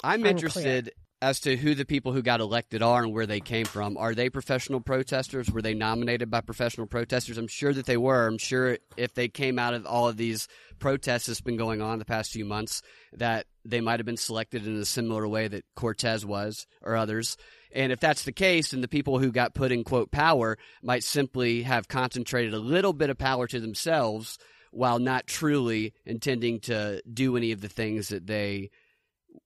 I'm 0.03 0.15
Unclear. 0.15 0.31
interested 0.31 0.91
as 1.21 1.39
to 1.41 1.55
who 1.55 1.73
the 1.73 1.85
people 1.85 2.11
who 2.11 2.21
got 2.21 2.41
elected 2.41 2.81
are 2.81 3.01
and 3.01 3.13
where 3.13 3.27
they 3.27 3.39
came 3.39 3.65
from. 3.65 3.95
Are 3.95 4.13
they 4.13 4.29
professional 4.29 4.81
protesters? 4.81 5.49
Were 5.49 5.61
they 5.61 5.73
nominated 5.73 6.29
by 6.29 6.41
professional 6.41 6.85
protesters? 6.85 7.37
I'm 7.37 7.47
sure 7.47 7.73
that 7.73 7.85
they 7.85 7.95
were. 7.97 8.27
I'm 8.27 8.37
sure 8.37 8.77
if 8.97 9.13
they 9.13 9.29
came 9.29 9.57
out 9.57 9.73
of 9.73 9.85
all 9.85 10.09
of 10.09 10.17
these 10.17 10.49
protests 10.79 11.27
that's 11.27 11.39
been 11.39 11.55
going 11.55 11.81
on 11.81 11.97
the 11.97 12.03
past 12.03 12.33
few 12.33 12.43
months, 12.43 12.81
that 13.13 13.45
they 13.63 13.79
might 13.79 13.99
have 13.99 14.05
been 14.05 14.17
selected 14.17 14.67
in 14.67 14.75
a 14.75 14.85
similar 14.85 15.25
way 15.29 15.47
that 15.47 15.63
Cortez 15.77 16.25
was 16.25 16.67
or 16.81 16.97
others. 16.97 17.37
And 17.71 17.91
if 17.91 17.99
that's 17.99 18.23
the 18.23 18.31
case, 18.31 18.71
then 18.71 18.81
the 18.81 18.87
people 18.87 19.19
who 19.19 19.31
got 19.31 19.53
put 19.53 19.71
in 19.71 19.83
quote 19.83 20.11
power 20.11 20.57
might 20.81 21.03
simply 21.03 21.63
have 21.63 21.87
concentrated 21.87 22.53
a 22.53 22.59
little 22.59 22.93
bit 22.93 23.09
of 23.09 23.17
power 23.17 23.47
to 23.47 23.59
themselves 23.59 24.37
while 24.71 24.99
not 24.99 25.27
truly 25.27 25.93
intending 26.05 26.59
to 26.61 27.01
do 27.11 27.37
any 27.37 27.51
of 27.51 27.61
the 27.61 27.69
things 27.69 28.09
that 28.09 28.27
they 28.27 28.69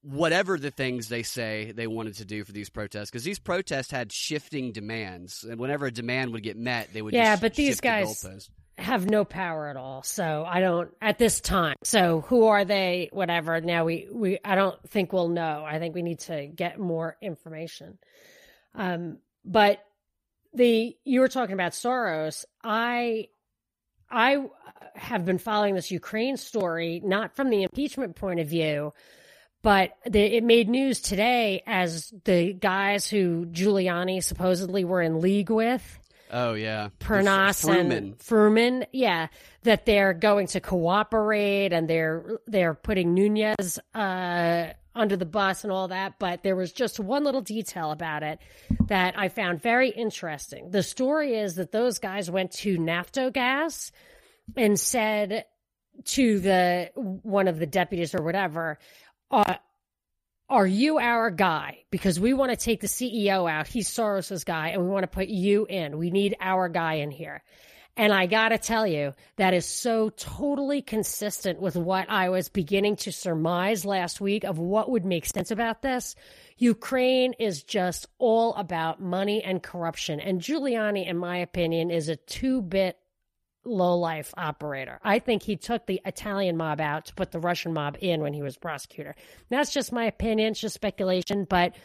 whatever 0.01 0.57
the 0.57 0.71
things 0.71 1.09
they 1.09 1.23
say 1.23 1.71
they 1.73 1.87
wanted 1.87 2.15
to 2.15 2.25
do 2.25 2.43
for 2.43 2.51
these 2.51 2.69
protests. 2.69 3.09
Because 3.09 3.23
these 3.23 3.39
protests 3.39 3.91
had 3.91 4.11
shifting 4.11 4.71
demands. 4.71 5.43
And 5.43 5.59
whenever 5.59 5.87
a 5.87 5.91
demand 5.91 6.33
would 6.33 6.43
get 6.43 6.57
met 6.57 6.93
they 6.93 7.01
would 7.01 7.13
yeah 7.13 7.35
but 7.35 7.55
these 7.55 7.81
guys 7.81 8.21
the 8.21 8.47
have 8.81 9.05
no 9.05 9.23
power 9.23 9.67
at 9.67 9.77
all. 9.77 10.03
So 10.03 10.45
i 10.47 10.59
don't 10.59 10.91
at 11.01 11.17
this 11.17 11.41
time. 11.41 11.75
So 11.83 12.21
who 12.21 12.47
are 12.47 12.65
they? 12.65 13.09
Whatever. 13.11 13.59
Now 13.61 13.85
we 13.85 14.07
we 14.11 14.39
i 14.43 14.55
don't 14.55 14.77
think 14.89 15.13
we'll 15.13 15.29
know. 15.29 15.65
I 15.67 15.79
think 15.79 15.95
we 15.95 16.01
need 16.01 16.19
to 16.21 16.47
get 16.47 16.79
more 16.79 17.17
information 17.21 17.97
um, 18.75 19.17
but 19.45 19.83
the 20.53 20.95
you 21.03 21.19
were 21.19 21.27
talking 21.27 21.53
about 21.53 21.73
Soros. 21.73 22.45
I 22.63 23.27
I 24.09 24.45
have 24.95 25.25
been 25.25 25.39
following 25.39 25.75
this 25.75 25.91
Ukraine 25.91 26.37
story 26.37 27.01
not 27.03 27.35
from 27.35 27.49
the 27.49 27.63
impeachment 27.63 28.15
point 28.15 28.39
of 28.39 28.47
view, 28.47 28.93
but 29.61 29.91
the, 30.05 30.19
it 30.21 30.43
made 30.43 30.69
news 30.69 31.01
today 31.01 31.63
as 31.65 32.13
the 32.25 32.53
guys 32.53 33.09
who 33.09 33.45
Giuliani 33.45 34.23
supposedly 34.23 34.83
were 34.83 35.01
in 35.01 35.19
league 35.19 35.49
with. 35.49 35.99
Oh 36.35 36.55
yeah, 36.55 36.89
Parnas 36.99 37.63
and 37.69 38.17
Fruman. 38.17 38.87
Yeah, 38.91 39.27
that 39.61 39.85
they're 39.85 40.13
going 40.13 40.47
to 40.47 40.59
cooperate 40.59 41.71
and 41.71 41.87
they're 41.87 42.39
they're 42.47 42.73
putting 42.73 43.13
Nunes 43.13 43.77
uh, 43.93 44.73
under 44.95 45.15
the 45.15 45.25
bus 45.25 45.63
and 45.63 45.71
all 45.71 45.89
that, 45.89 46.15
but 46.17 46.41
there 46.41 46.55
was 46.55 46.71
just 46.71 46.99
one 46.99 47.23
little 47.23 47.41
detail 47.41 47.91
about 47.91 48.23
it 48.23 48.39
that 48.87 49.17
I 49.17 49.29
found 49.29 49.61
very 49.61 49.89
interesting. 49.89 50.71
The 50.71 50.81
story 50.81 51.35
is 51.35 51.55
that 51.55 51.71
those 51.71 51.99
guys 51.99 52.31
went 52.31 52.51
to 52.53 52.77
Naftogaz 52.77 53.91
and 54.57 54.79
said 54.79 55.45
to 56.05 56.39
the 56.39 56.91
one 56.95 57.47
of 57.47 57.59
the 57.59 57.67
deputies 57.67 58.15
or 58.15 58.23
whatever, 58.23 58.79
uh, 59.29 59.55
are 60.49 60.67
you 60.67 60.99
our 60.99 61.31
guy? 61.31 61.83
Because 61.89 62.19
we 62.19 62.33
want 62.33 62.51
to 62.51 62.57
take 62.57 62.81
the 62.81 62.87
CEO 62.87 63.49
out. 63.49 63.67
He's 63.67 63.89
Soros's 63.89 64.43
guy, 64.43 64.69
and 64.69 64.83
we 64.83 64.89
want 64.89 65.03
to 65.03 65.07
put 65.07 65.27
you 65.27 65.65
in. 65.65 65.97
We 65.97 66.11
need 66.11 66.35
our 66.39 66.69
guy 66.69 66.95
in 66.95 67.11
here. 67.11 67.43
And 67.95 68.11
I 68.11 68.25
got 68.25 68.49
to 68.49 68.57
tell 68.57 68.87
you, 68.87 69.13
that 69.35 69.53
is 69.53 69.67
so 69.67 70.09
totally 70.09 70.81
consistent 70.81 71.61
with 71.61 71.75
what 71.75 72.09
I 72.09 72.29
was 72.29 72.49
beginning 72.49 72.95
to 72.97 73.11
surmise 73.11 73.85
last 73.85 74.19
week 74.19 74.43
of 74.43 74.57
what 74.57 74.89
would 74.89 75.05
make 75.05 75.27
sense 75.27 75.51
about 75.51 75.83
this. 75.83 76.15
Ukraine 76.57 77.33
is 77.33 77.61
just 77.61 78.07
all 78.17 78.55
about 78.55 78.99
money 78.99 79.43
and 79.43 79.61
corruption. 79.61 80.19
And 80.19 80.41
Giuliani, 80.41 81.07
in 81.07 81.17
my 81.17 81.37
opinion, 81.37 81.91
is 81.91 82.09
a 82.09 82.15
two 82.15 82.63
bit 82.63 82.97
low 83.65 83.97
life 83.97 84.33
operator. 84.37 84.99
I 85.03 85.19
think 85.19 85.43
he 85.43 85.55
took 85.55 85.85
the 85.85 86.01
Italian 86.05 86.57
mob 86.57 86.81
out 86.81 87.05
to 87.05 87.13
put 87.13 87.31
the 87.31 87.39
Russian 87.39 87.73
mob 87.73 87.97
in 88.01 88.21
when 88.21 88.33
he 88.33 88.41
was 88.41 88.57
prosecutor. 88.57 89.15
That's 89.49 89.71
just 89.71 89.91
my 89.91 90.05
opinion, 90.05 90.51
it's 90.51 90.61
just 90.61 90.75
speculation. 90.75 91.45
But 91.49 91.75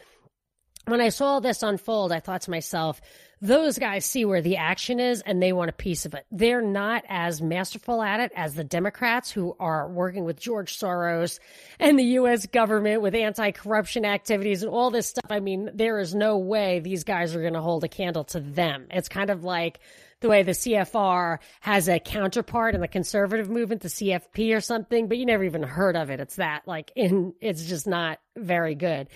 when 0.85 1.01
I 1.01 1.09
saw 1.09 1.39
this 1.39 1.63
unfold, 1.63 2.11
I 2.11 2.19
thought 2.19 2.41
to 2.41 2.51
myself, 2.51 3.01
those 3.41 3.77
guys 3.79 4.05
see 4.05 4.25
where 4.25 4.41
the 4.41 4.57
action 4.57 4.99
is 4.99 5.21
and 5.21 5.41
they 5.41 5.53
want 5.53 5.69
a 5.69 5.73
piece 5.73 6.05
of 6.05 6.13
it. 6.13 6.25
They're 6.31 6.61
not 6.61 7.05
as 7.07 7.41
masterful 7.41 8.01
at 8.01 8.19
it 8.19 8.31
as 8.35 8.53
the 8.53 8.63
Democrats 8.63 9.31
who 9.31 9.55
are 9.59 9.89
working 9.89 10.25
with 10.25 10.39
George 10.39 10.77
Soros 10.77 11.39
and 11.79 11.97
the 11.97 12.03
U.S. 12.03 12.45
government 12.47 13.01
with 13.01 13.15
anti 13.15 13.51
corruption 13.51 14.05
activities 14.05 14.63
and 14.63 14.71
all 14.71 14.91
this 14.91 15.07
stuff. 15.07 15.29
I 15.29 15.39
mean, 15.39 15.69
there 15.73 15.99
is 15.99 16.13
no 16.13 16.37
way 16.37 16.79
these 16.79 17.03
guys 17.03 17.35
are 17.35 17.41
going 17.41 17.53
to 17.53 17.61
hold 17.61 17.83
a 17.83 17.87
candle 17.87 18.25
to 18.25 18.39
them. 18.39 18.87
It's 18.91 19.09
kind 19.09 19.29
of 19.29 19.43
like 19.43 19.79
the 20.19 20.27
way 20.27 20.43
the 20.43 20.51
CFR 20.51 21.39
has 21.61 21.87
a 21.87 21.99
counterpart 21.99 22.75
in 22.75 22.81
the 22.81 22.87
conservative 22.87 23.49
movement, 23.49 23.81
the 23.81 23.87
CFP 23.87 24.55
or 24.55 24.59
something, 24.59 25.07
but 25.07 25.17
you 25.17 25.25
never 25.25 25.45
even 25.45 25.63
heard 25.63 25.95
of 25.95 26.09
it. 26.09 26.19
It's 26.19 26.35
that 26.35 26.67
like 26.67 26.91
in, 26.95 27.33
it's 27.39 27.65
just 27.65 27.87
not 27.87 28.19
very 28.35 28.75
good. 28.75 29.07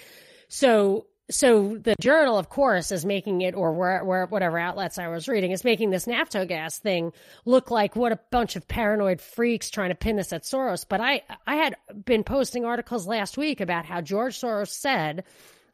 So 0.47 1.07
so 1.29 1.77
the 1.77 1.95
journal, 2.01 2.37
of 2.37 2.49
course, 2.49 2.91
is 2.91 3.05
making 3.05 3.41
it, 3.41 3.55
or 3.55 3.71
where, 3.71 4.03
where, 4.03 4.25
whatever 4.25 4.59
outlets 4.59 4.97
I 4.97 5.07
was 5.07 5.27
reading, 5.27 5.51
is 5.51 5.63
making 5.63 5.89
this 5.89 6.05
Naftogaz 6.05 6.79
thing 6.79 7.13
look 7.45 7.71
like 7.71 7.95
what 7.95 8.11
a 8.11 8.19
bunch 8.29 8.55
of 8.55 8.67
paranoid 8.67 9.21
freaks 9.21 9.69
trying 9.69 9.89
to 9.89 9.95
pin 9.95 10.17
this 10.17 10.33
at 10.33 10.43
Soros. 10.43 10.85
But 10.87 10.99
I, 10.99 11.21
I 11.47 11.55
had 11.55 11.75
been 12.03 12.23
posting 12.23 12.65
articles 12.65 13.07
last 13.07 13.37
week 13.37 13.61
about 13.61 13.85
how 13.85 14.01
George 14.01 14.37
Soros 14.39 14.67
said 14.67 15.23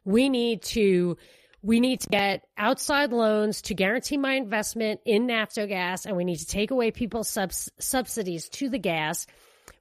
we 0.04 0.28
need 0.28 0.62
to, 0.62 1.16
we 1.62 1.80
need 1.80 2.00
to 2.00 2.08
get 2.08 2.44
outside 2.56 3.12
loans 3.12 3.62
to 3.62 3.74
guarantee 3.74 4.18
my 4.18 4.34
investment 4.34 5.00
in 5.04 5.26
Naftogaz, 5.26 6.06
and 6.06 6.16
we 6.16 6.24
need 6.24 6.38
to 6.38 6.46
take 6.46 6.70
away 6.70 6.92
people's 6.92 7.28
subs- 7.28 7.70
subsidies 7.80 8.48
to 8.50 8.68
the 8.68 8.78
gas 8.78 9.26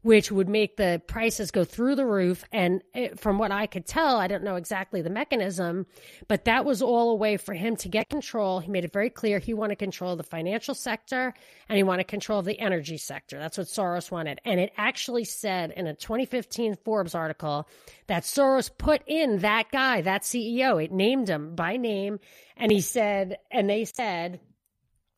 which 0.01 0.31
would 0.31 0.47
make 0.47 0.77
the 0.77 1.01
prices 1.07 1.51
go 1.51 1.65
through 1.65 1.95
the 1.95 2.05
roof. 2.05 2.43
And 2.53 2.81
it, 2.93 3.19
from 3.19 3.37
what 3.37 3.51
I 3.51 3.67
could 3.67 3.85
tell, 3.85 4.17
I 4.17 4.27
don't 4.27 4.43
know 4.43 4.55
exactly 4.55 5.01
the 5.01 5.09
mechanism, 5.09 5.85
but 6.27 6.45
that 6.45 6.63
was 6.63 6.81
all 6.81 7.11
a 7.11 7.15
way 7.15 7.35
for 7.35 7.53
him 7.53 7.75
to 7.77 7.89
get 7.89 8.09
control. 8.09 8.59
He 8.59 8.71
made 8.71 8.85
it 8.85 8.93
very 8.93 9.09
clear 9.09 9.39
he 9.39 9.53
wanted 9.53 9.77
control 9.77 10.13
of 10.13 10.17
the 10.17 10.23
financial 10.23 10.73
sector 10.73 11.33
and 11.67 11.77
he 11.77 11.83
wanted 11.83 12.07
control 12.07 12.39
of 12.39 12.45
the 12.45 12.59
energy 12.59 12.97
sector. 12.97 13.37
That's 13.39 13.57
what 13.57 13.67
Soros 13.67 14.09
wanted. 14.09 14.39
And 14.45 14.59
it 14.59 14.71
actually 14.77 15.25
said 15.25 15.71
in 15.75 15.85
a 15.85 15.93
2015 15.93 16.77
Forbes 16.85 17.13
article 17.13 17.67
that 18.07 18.23
Soros 18.23 18.69
put 18.75 19.01
in 19.05 19.39
that 19.39 19.69
guy, 19.69 20.01
that 20.01 20.21
CEO. 20.21 20.81
It 20.81 20.93
named 20.93 21.29
him 21.29 21.55
by 21.55 21.75
name. 21.75 22.19
And 22.55 22.71
he 22.71 22.81
said, 22.81 23.37
and 23.51 23.69
they 23.69 23.83
said, 23.83 24.39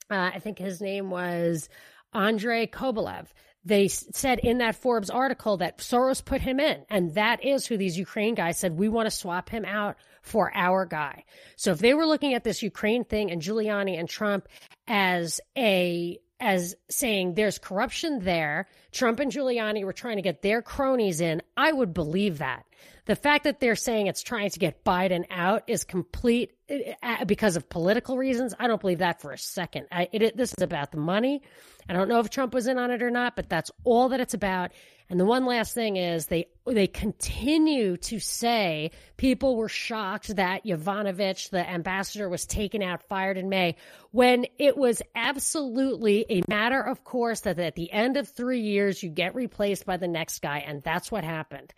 uh, 0.10 0.32
I 0.34 0.40
think 0.40 0.58
his 0.58 0.82
name 0.82 1.12
was 1.12 1.70
Andrei 2.14 2.68
Kobolyev 2.68 3.28
they 3.64 3.88
said 3.88 4.40
in 4.40 4.58
that 4.58 4.76
Forbes 4.76 5.10
article 5.10 5.58
that 5.58 5.78
Soros 5.78 6.24
put 6.24 6.42
him 6.42 6.60
in. 6.60 6.84
And 6.90 7.14
that 7.14 7.46
is 7.46 7.66
who 7.66 7.78
these 7.78 7.98
Ukraine 7.98 8.34
guys 8.34 8.58
said, 8.58 8.78
we 8.78 8.90
want 8.90 9.06
to 9.06 9.16
swap 9.16 9.50
him 9.50 9.66
out 9.66 9.98
for 10.24 10.52
our 10.56 10.86
guy. 10.86 11.26
So 11.58 11.72
if 11.72 11.80
they 11.80 11.94
were 11.94 12.06
looking 12.06 12.34
at 12.34 12.44
this 12.44 12.64
Ukraine 12.64 13.04
thing 13.04 13.32
and 13.32 13.42
Giuliani 13.42 14.00
and 14.00 14.10
Trump 14.10 14.48
as 14.88 15.40
a, 15.56 16.20
as 16.40 16.76
saying 16.90 17.36
there's 17.36 17.60
corruption 17.60 18.20
there, 18.20 18.68
Trump 18.92 19.20
and 19.20 19.32
Giuliani 19.32 19.84
were 19.84 19.94
trying 19.94 20.16
to 20.16 20.24
get 20.24 20.42
their 20.42 20.64
cronies 20.64 21.22
in, 21.22 21.42
I 21.56 21.72
would 21.72 21.94
believe 21.94 22.40
that. 22.40 22.66
The 23.06 23.16
fact 23.16 23.46
that 23.46 23.60
they're 23.60 23.76
saying 23.76 24.08
it's 24.08 24.22
trying 24.22 24.50
to 24.52 24.60
get 24.60 24.84
Biden 24.84 25.26
out 25.30 25.64
is 25.68 25.84
complete 25.84 26.52
uh, 27.02 27.26
because 27.26 27.56
of 27.56 27.68
political 27.70 28.18
reasons. 28.18 28.54
I 28.58 28.68
don't 28.68 28.80
believe 28.80 29.00
that 29.00 29.22
for 29.22 29.32
a 29.32 29.38
second. 29.38 29.88
I, 29.92 30.08
it, 30.12 30.38
this 30.38 30.54
is 30.54 30.62
about 30.62 30.92
the 30.92 31.00
money. 31.00 31.42
I 31.90 31.94
don't 31.94 32.08
know 32.08 32.20
if 32.20 32.30
Trump 32.30 32.54
was 32.54 32.68
in 32.68 32.78
on 32.78 32.92
it 32.92 33.02
or 33.02 33.10
not, 33.10 33.36
but 33.36 33.50
that's 33.50 33.72
all 33.84 34.10
that 34.10 34.20
it's 34.20 34.34
about. 34.34 34.72
And 35.10 35.20
the 35.20 35.26
one 35.26 35.46
last 35.46 35.74
thing 35.74 35.98
is 35.98 36.28
they 36.28 36.48
they 36.66 36.88
continue 36.88 37.98
to 37.98 38.20
say 38.20 38.92
people 39.18 39.58
were 39.58 39.68
shocked 39.68 40.34
that 40.38 40.64
Yovanovitch, 40.64 41.50
the 41.50 41.70
ambassador, 41.70 42.30
was 42.30 42.46
taken 42.46 42.82
out, 42.82 43.04
fired 43.10 43.38
in 43.38 43.50
May, 43.50 43.76
when 44.12 44.46
it 44.58 44.78
was 44.78 45.02
absolutely 45.14 46.26
a 46.30 46.44
matter 46.48 46.80
of 46.80 47.04
course 47.04 47.42
that 47.42 47.60
at 47.60 47.76
the 47.76 47.92
end 47.92 48.16
of 48.16 48.30
three 48.30 48.62
years 48.62 49.04
you 49.04 49.10
get 49.10 49.36
replaced 49.36 49.86
by 49.86 49.98
the 49.98 50.08
next 50.08 50.42
guy, 50.42 50.60
and 50.60 50.82
that's 50.82 51.12
what 51.12 51.26
happened. 51.26 51.74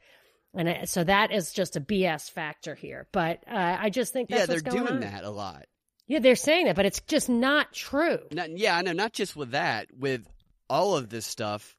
And 0.54 0.88
so 0.88 1.04
that 1.04 1.32
is 1.32 1.52
just 1.52 1.76
a 1.76 1.82
BS 1.82 2.30
factor 2.30 2.76
here. 2.76 3.08
But 3.12 3.44
uh, 3.50 3.78
I 3.80 3.89
just 3.89 4.13
think 4.13 4.30
yeah, 4.30 4.46
they're 4.46 4.60
doing 4.60 4.88
on. 4.88 5.00
that 5.00 5.24
a 5.24 5.30
lot. 5.30 5.66
Yeah, 6.06 6.20
they're 6.20 6.36
saying 6.36 6.66
that, 6.66 6.76
but 6.76 6.86
it's 6.86 7.02
just 7.02 7.30
not 7.30 7.74
true. 7.74 8.20
Not, 8.32 8.56
yeah, 8.56 8.78
I 8.78 8.82
know. 8.82 8.92
Not 8.92 9.13
just 9.13 9.36
with 9.36 9.52
that, 9.52 9.88
with 9.98 10.28
all 10.70 10.96
of 10.96 11.10
this 11.10 11.26
stuff, 11.26 11.76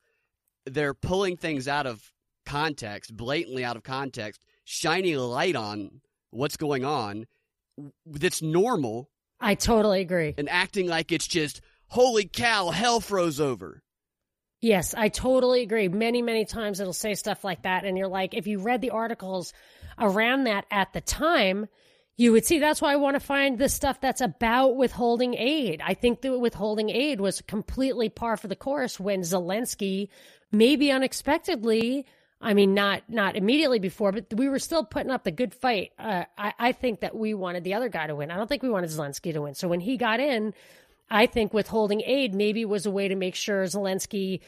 they're 0.67 0.95
pulling 0.95 1.37
things 1.37 1.69
out 1.69 1.87
of 1.87 2.03
context, 2.47 3.17
blatantly 3.17 3.65
out 3.65 3.77
of 3.77 3.83
context, 3.83 4.43
shining 4.65 5.15
a 5.15 5.23
light 5.23 5.57
on 5.57 6.01
what's 6.31 6.57
going 6.57 6.85
on 6.85 7.27
that's 8.07 8.43
normal. 8.43 9.09
I 9.41 9.55
totally 9.55 10.01
agree. 10.01 10.35
And 10.37 10.49
acting 10.49 10.89
like 10.89 11.13
it's 11.13 11.27
just, 11.27 11.61
holy 11.89 12.25
cow, 12.25 12.71
hell 12.71 13.01
froze 13.01 13.41
over. 13.41 13.83
Yes, 14.65 14.95
I 14.95 15.11
totally 15.11 15.61
agree. 15.61 15.89
Many, 15.89 16.23
many 16.23 16.47
times 16.47 16.81
it'll 16.81 16.95
say 16.95 17.13
stuff 17.17 17.45
like 17.45 17.65
that. 17.65 17.85
And 17.85 17.99
you're 17.99 18.09
like, 18.09 18.33
if 18.33 18.47
you 18.47 18.61
read 18.61 18.81
the 18.81 18.93
articles 18.93 19.53
around 19.99 20.45
that 20.45 20.65
at 20.71 20.95
the 20.95 21.03
time, 21.03 21.69
you 22.17 22.33
would 22.33 22.47
see 22.47 22.61
that's 22.61 22.81
why 22.81 22.95
I 22.95 22.97
want 22.97 23.15
to 23.15 23.21
find 23.21 23.59
the 23.59 23.69
stuff 23.69 24.01
that's 24.01 24.23
about 24.23 24.75
withholding 24.77 25.35
aid. 25.35 25.83
I 25.85 25.93
think 25.93 26.23
that 26.23 26.39
withholding 26.39 26.89
aid 26.89 27.21
was 27.21 27.43
completely 27.43 28.09
par 28.09 28.39
for 28.39 28.49
the 28.49 28.57
course 28.57 28.99
when 28.99 29.21
Zelensky, 29.21 30.09
maybe 30.51 30.91
unexpectedly, 30.91 32.07
I 32.41 32.55
mean, 32.55 32.73
not 32.73 33.03
not 33.07 33.37
immediately 33.37 33.81
before, 33.81 34.13
but 34.13 34.33
we 34.35 34.49
were 34.49 34.59
still 34.59 34.83
putting 34.83 35.11
up 35.11 35.25
the 35.25 35.31
good 35.31 35.53
fight. 35.53 35.93
Uh, 35.99 36.25
I, 36.39 36.55
I 36.59 36.73
think 36.73 37.01
that 37.01 37.15
we 37.15 37.35
wanted 37.35 37.65
the 37.65 37.75
other 37.75 37.91
guy 37.91 38.07
to 38.07 38.15
win. 38.15 38.31
I 38.31 38.37
don't 38.37 38.49
think 38.49 38.63
we 38.63 38.71
wanted 38.71 38.89
Zelensky 38.89 39.35
to 39.35 39.43
win. 39.43 39.55
So 39.55 39.69
when 39.69 39.81
he 39.81 39.99
got 39.99 40.21
in, 40.21 40.55
I 41.11 41.27
think 41.27 41.53
withholding 41.53 42.03
aid 42.03 42.35
maybe 42.35 42.65
was 42.65 42.87
a 42.87 42.91
way 42.91 43.09
to 43.09 43.15
make 43.15 43.35
sure 43.35 43.65
Zelensky 43.65 44.41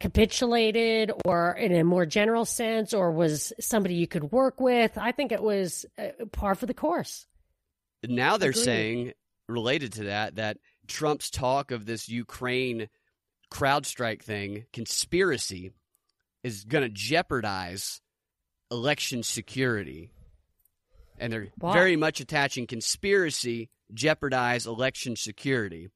capitulated 0.00 1.12
or 1.24 1.52
in 1.52 1.72
a 1.74 1.84
more 1.84 2.06
general 2.06 2.44
sense 2.44 2.92
or 2.92 3.12
was 3.12 3.52
somebody 3.60 3.94
you 3.94 4.06
could 4.06 4.32
work 4.32 4.60
with. 4.60 4.96
I 4.98 5.12
think 5.12 5.32
it 5.32 5.42
was 5.42 5.86
uh, 5.98 6.24
par 6.32 6.54
for 6.54 6.66
the 6.66 6.74
course. 6.74 7.26
Now 8.06 8.36
they're 8.36 8.50
Agreed. 8.50 8.64
saying, 8.64 9.12
related 9.48 9.94
to 9.94 10.04
that, 10.04 10.36
that 10.36 10.58
Trump's 10.86 11.30
talk 11.30 11.70
of 11.70 11.86
this 11.86 12.08
Ukraine 12.08 12.88
CrowdStrike 13.52 14.22
thing, 14.22 14.66
conspiracy, 14.72 15.72
is 16.42 16.64
going 16.64 16.82
to 16.82 16.88
jeopardize 16.88 18.00
election 18.70 19.22
security. 19.22 20.10
And 21.18 21.32
they're 21.32 21.48
very 21.58 21.96
much 21.96 22.20
attaching 22.20 22.66
conspiracy 22.66 23.70
jeopardize 23.92 24.66
election 24.66 25.16
security. 25.16 25.88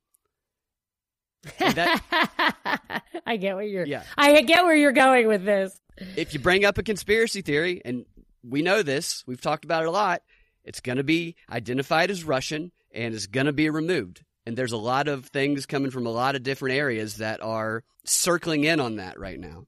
That, 1.58 3.02
I 3.26 3.36
get 3.36 3.56
where 3.56 3.64
you're. 3.64 3.86
Yeah. 3.86 4.02
I 4.16 4.42
get 4.42 4.64
where 4.64 4.76
you're 4.76 4.92
going 4.92 5.26
with 5.26 5.44
this. 5.44 5.78
If 6.16 6.34
you 6.34 6.40
bring 6.40 6.64
up 6.64 6.78
a 6.78 6.82
conspiracy 6.82 7.42
theory, 7.42 7.80
and 7.84 8.04
we 8.42 8.62
know 8.62 8.82
this, 8.82 9.24
we've 9.26 9.40
talked 9.40 9.64
about 9.64 9.82
it 9.82 9.88
a 9.88 9.90
lot, 9.90 10.22
it's 10.64 10.80
going 10.80 10.98
to 10.98 11.04
be 11.04 11.36
identified 11.50 12.10
as 12.10 12.24
Russian 12.24 12.72
and 12.92 13.14
is 13.14 13.26
going 13.26 13.46
to 13.46 13.52
be 13.52 13.70
removed. 13.70 14.24
And 14.46 14.56
there's 14.56 14.72
a 14.72 14.78
lot 14.78 15.08
of 15.08 15.26
things 15.26 15.66
coming 15.66 15.90
from 15.90 16.06
a 16.06 16.10
lot 16.10 16.36
of 16.36 16.42
different 16.42 16.76
areas 16.76 17.16
that 17.16 17.42
are 17.42 17.84
circling 18.04 18.64
in 18.64 18.80
on 18.80 18.96
that 18.96 19.18
right 19.18 19.38
now. 19.38 19.66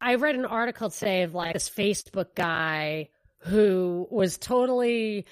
I 0.00 0.16
read 0.16 0.34
an 0.34 0.44
article 0.44 0.90
today 0.90 1.22
of 1.22 1.34
like 1.34 1.54
this 1.54 1.70
Facebook 1.70 2.34
guy 2.34 3.08
who 3.38 4.06
was 4.10 4.38
totally 4.38 5.26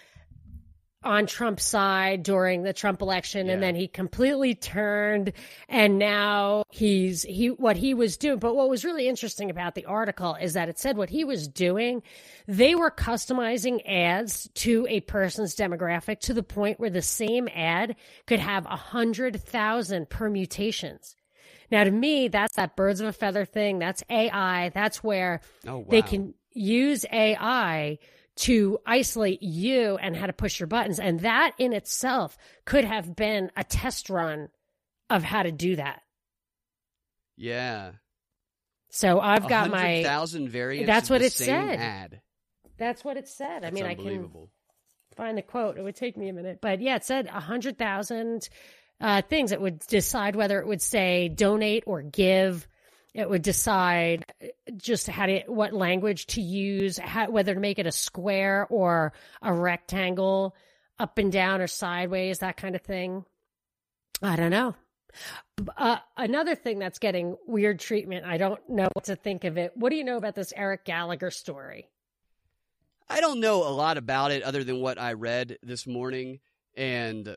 on 1.05 1.27
Trump's 1.27 1.65
side 1.65 2.23
during 2.23 2.63
the 2.63 2.73
Trump 2.73 3.03
election 3.03 3.47
yeah. 3.47 3.53
and 3.53 3.63
then 3.63 3.75
he 3.75 3.87
completely 3.87 4.55
turned 4.55 5.33
and 5.69 5.99
now 5.99 6.65
he's 6.71 7.23
he 7.23 7.49
what 7.49 7.77
he 7.77 7.95
was 7.95 8.17
doing 8.17 8.39
but 8.39 8.57
what 8.57 8.69
was 8.69 8.85
really 8.85 9.07
interesting 9.07 9.51
about 9.51 9.75
the 9.75 9.85
article 9.85 10.35
is 10.35 10.55
that 10.55 10.69
it 10.69 10.79
said 10.79 10.97
what 10.97 11.11
he 11.11 11.25
was 11.25 11.47
doing 11.47 12.03
they 12.49 12.75
were 12.75 12.91
customizing 12.91 13.81
ads 13.87 14.49
to 14.55 14.87
a 14.89 15.01
person's 15.03 15.55
demographic 15.55 16.21
to 16.21 16.33
the 16.33 16.43
point 16.43 16.81
where 16.81 16.91
the 16.91 17.03
same 17.03 17.49
ad 17.55 17.95
could 18.27 18.41
have 18.41 18.65
a 18.67 18.77
hundred 18.77 19.41
thousand 19.43 20.09
permutations 20.09 21.15
now 21.71 21.85
to 21.85 21.91
me 21.91 22.29
that's 22.29 22.57
that 22.57 22.77
birds 22.77 23.01
of 23.01 23.07
a 23.07 23.13
feather 23.13 23.45
thing 23.45 23.79
that's 23.79 24.03
AI 24.09 24.71
that's 24.71 25.05
where 25.05 25.41
oh, 25.67 25.79
wow. 25.79 25.87
they 25.91 26.03
can 26.03 26.35
use 26.55 27.05
AI 27.13 27.99
to 28.37 28.79
isolate 28.85 29.43
you 29.43 29.97
and 29.97 30.17
how 30.17 30.27
to 30.27 30.33
push 30.33 30.59
your 30.59 30.67
buttons. 30.67 30.99
And 30.99 31.21
that 31.21 31.53
in 31.59 31.73
itself 31.73 32.37
could 32.65 32.85
have 32.85 33.15
been 33.15 33.51
a 33.57 33.63
test 33.63 34.11
run 34.11 34.49
of 35.11 35.23
how 35.23 35.43
to 35.43 35.53
do 35.53 35.77
that. 35.77 36.03
Yeah. 37.37 37.93
So 38.91 39.21
I've 39.21 39.49
got 39.49 39.71
my 39.71 40.03
thousand 40.03 40.49
variants. 40.49 40.87
That's 40.87 41.11
what 41.11 41.23
it 41.23 41.33
said. 41.33 41.79
Ad. 41.79 42.21
That's 42.79 43.05
what 43.05 43.17
it 43.17 43.29
said. 43.29 43.63
That's 43.63 43.73
I 43.73 43.75
mean, 43.75 43.85
I 43.85 43.95
can 43.95 44.31
find 45.17 45.39
the 45.39 45.43
quote. 45.43 45.79
It 45.79 45.83
would 45.83 45.97
take 45.97 46.17
me 46.17 46.29
a 46.29 46.33
minute, 46.33 46.59
but 46.61 46.81
yeah, 46.81 46.97
it 46.97 47.05
said 47.05 47.27
a 47.27 47.41
hundred 47.41 47.79
thousand 47.79 48.49
uh, 49.01 49.23
things. 49.23 49.53
It 49.53 49.61
would 49.61 49.81
decide 49.81 50.37
whether 50.37 50.61
it 50.61 50.67
would 50.67 50.83
say 50.83 51.29
donate 51.29 51.85
or 51.87 52.03
give. 52.03 52.67
It 53.15 53.31
would 53.31 53.43
decide 53.43 54.25
uh, 54.43 54.49
just 54.77 55.07
how 55.07 55.27
to, 55.27 55.43
what 55.47 55.73
language 55.73 56.27
to 56.27 56.43
use, 56.43 56.99
how, 56.99 57.31
whether 57.31 57.55
to 57.55 57.61
make 57.61 57.79
it 57.79 57.87
a 57.87 57.93
square 57.93 58.67
or 58.69 59.13
a 59.41 59.53
rectangle, 59.53 60.57
up 60.99 61.19
and 61.19 61.33
down 61.33 61.61
or 61.61 61.67
sideways, 61.67 62.41
that 62.41 62.57
kind 62.57 62.75
of 62.75 62.83
thing. 62.83 63.25
I 64.23 64.37
don't 64.37 64.51
know. 64.51 64.75
Uh, 65.77 65.99
another 66.17 66.57
thing 66.57 66.81
that's 66.81 66.99
getting 66.99 67.37
weird 67.47 67.79
treatment, 67.79 68.27
I 68.27 68.37
don't 68.37 68.61
know 68.69 68.89
what 68.93 69.05
to 69.05 69.17
think 69.17 69.45
of 69.45 69.57
it. 69.57 69.77
What 69.77 69.91
do 69.91 69.97
you 69.97 70.05
know 70.05 70.17
about 70.17 70.35
this 70.35 70.53
Eric 70.57 70.85
Gallagher 70.85 71.31
story? 71.31 71.89
I 73.09 73.21
don't 73.21 73.41
know 73.41 73.67
a 73.67 73.71
lot 73.71 73.97
about 73.97 74.33
it 74.33 74.43
other 74.43 74.65
than 74.65 74.81
what 74.81 74.99
I 74.99 75.13
read 75.13 75.59
this 75.63 75.87
morning, 75.87 76.41
and 76.77 77.37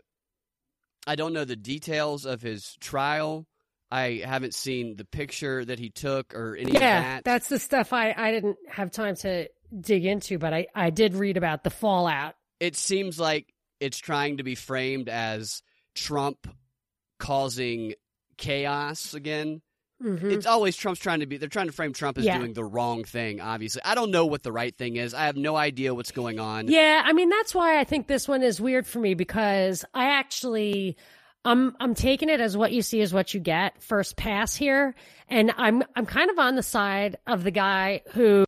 I 1.05 1.15
don't 1.15 1.33
know 1.33 1.45
the 1.45 1.55
details 1.55 2.25
of 2.25 2.41
his 2.41 2.75
trial. 2.79 3.45
I 3.89 4.21
haven't 4.25 4.53
seen 4.53 4.95
the 4.97 5.05
picture 5.05 5.63
that 5.63 5.79
he 5.79 5.89
took 5.89 6.33
or 6.35 6.55
any 6.55 6.73
yeah, 6.73 6.77
of 6.97 7.03
that. 7.03 7.23
that's 7.23 7.47
the 7.49 7.59
stuff 7.59 7.93
I, 7.93 8.13
I 8.17 8.31
didn't 8.31 8.57
have 8.69 8.91
time 8.91 9.15
to 9.17 9.47
dig 9.79 10.05
into, 10.05 10.37
but 10.37 10.53
I, 10.53 10.67
I 10.75 10.89
did 10.89 11.13
read 11.15 11.37
about 11.37 11.63
the 11.63 11.69
fallout. 11.69 12.35
It 12.59 12.75
seems 12.75 13.19
like 13.19 13.53
it's 13.79 13.97
trying 13.97 14.37
to 14.37 14.43
be 14.43 14.55
framed 14.55 15.07
as 15.09 15.61
Trump 15.95 16.47
causing 17.19 17.93
chaos 18.37 19.13
again. 19.13 19.61
Mm-hmm. 20.03 20.29
It's 20.29 20.45
always 20.45 20.75
Trump's 20.75 20.99
trying 20.99 21.21
to 21.21 21.25
be. 21.25 21.37
They're 21.37 21.49
trying 21.49 21.67
to 21.67 21.73
frame 21.73 21.91
Trump 21.91 22.19
as 22.19 22.25
Yeah. 22.25 22.37
doing 22.37 22.53
the 22.53 22.63
wrong 22.63 23.03
thing. 23.03 23.41
Obviously, 23.41 23.81
I 23.83 23.95
don't 23.95 24.11
know 24.11 24.27
what 24.27 24.43
the 24.43 24.51
right 24.51 24.75
thing 24.77 24.95
is. 24.95 25.15
I 25.15 25.25
have 25.25 25.37
no 25.37 25.55
idea 25.55 25.95
what's 25.95 26.11
going 26.11 26.39
on. 26.39 26.67
Yeah, 26.67 27.01
I 27.03 27.13
mean 27.13 27.29
that's 27.29 27.55
why 27.55 27.79
I 27.79 27.83
think 27.83 28.05
this 28.05 28.27
one 28.27 28.43
is 28.43 28.61
weird 28.61 28.85
for 28.85 28.99
me 28.99 29.15
because 29.15 29.83
I 29.95 30.11
actually 30.11 30.97
I'm 31.47 31.77
I'm 31.79 31.95
taking 31.95 32.27
it 32.27 32.41
as 32.41 32.57
what 32.57 32.73
you 32.73 32.81
see 32.81 32.99
is 32.99 33.13
what 33.13 33.33
you 33.33 33.39
get 33.39 33.81
first 33.81 34.17
pass 34.17 34.53
here 34.53 34.93
and 35.29 35.53
I'm 35.57 35.81
I'm 35.95 36.05
kind 36.05 36.29
of 36.29 36.37
on 36.39 36.55
the 36.55 36.63
side 36.63 37.17
of 37.25 37.45
the 37.45 37.51
guy 37.51 38.01
who 38.11 38.43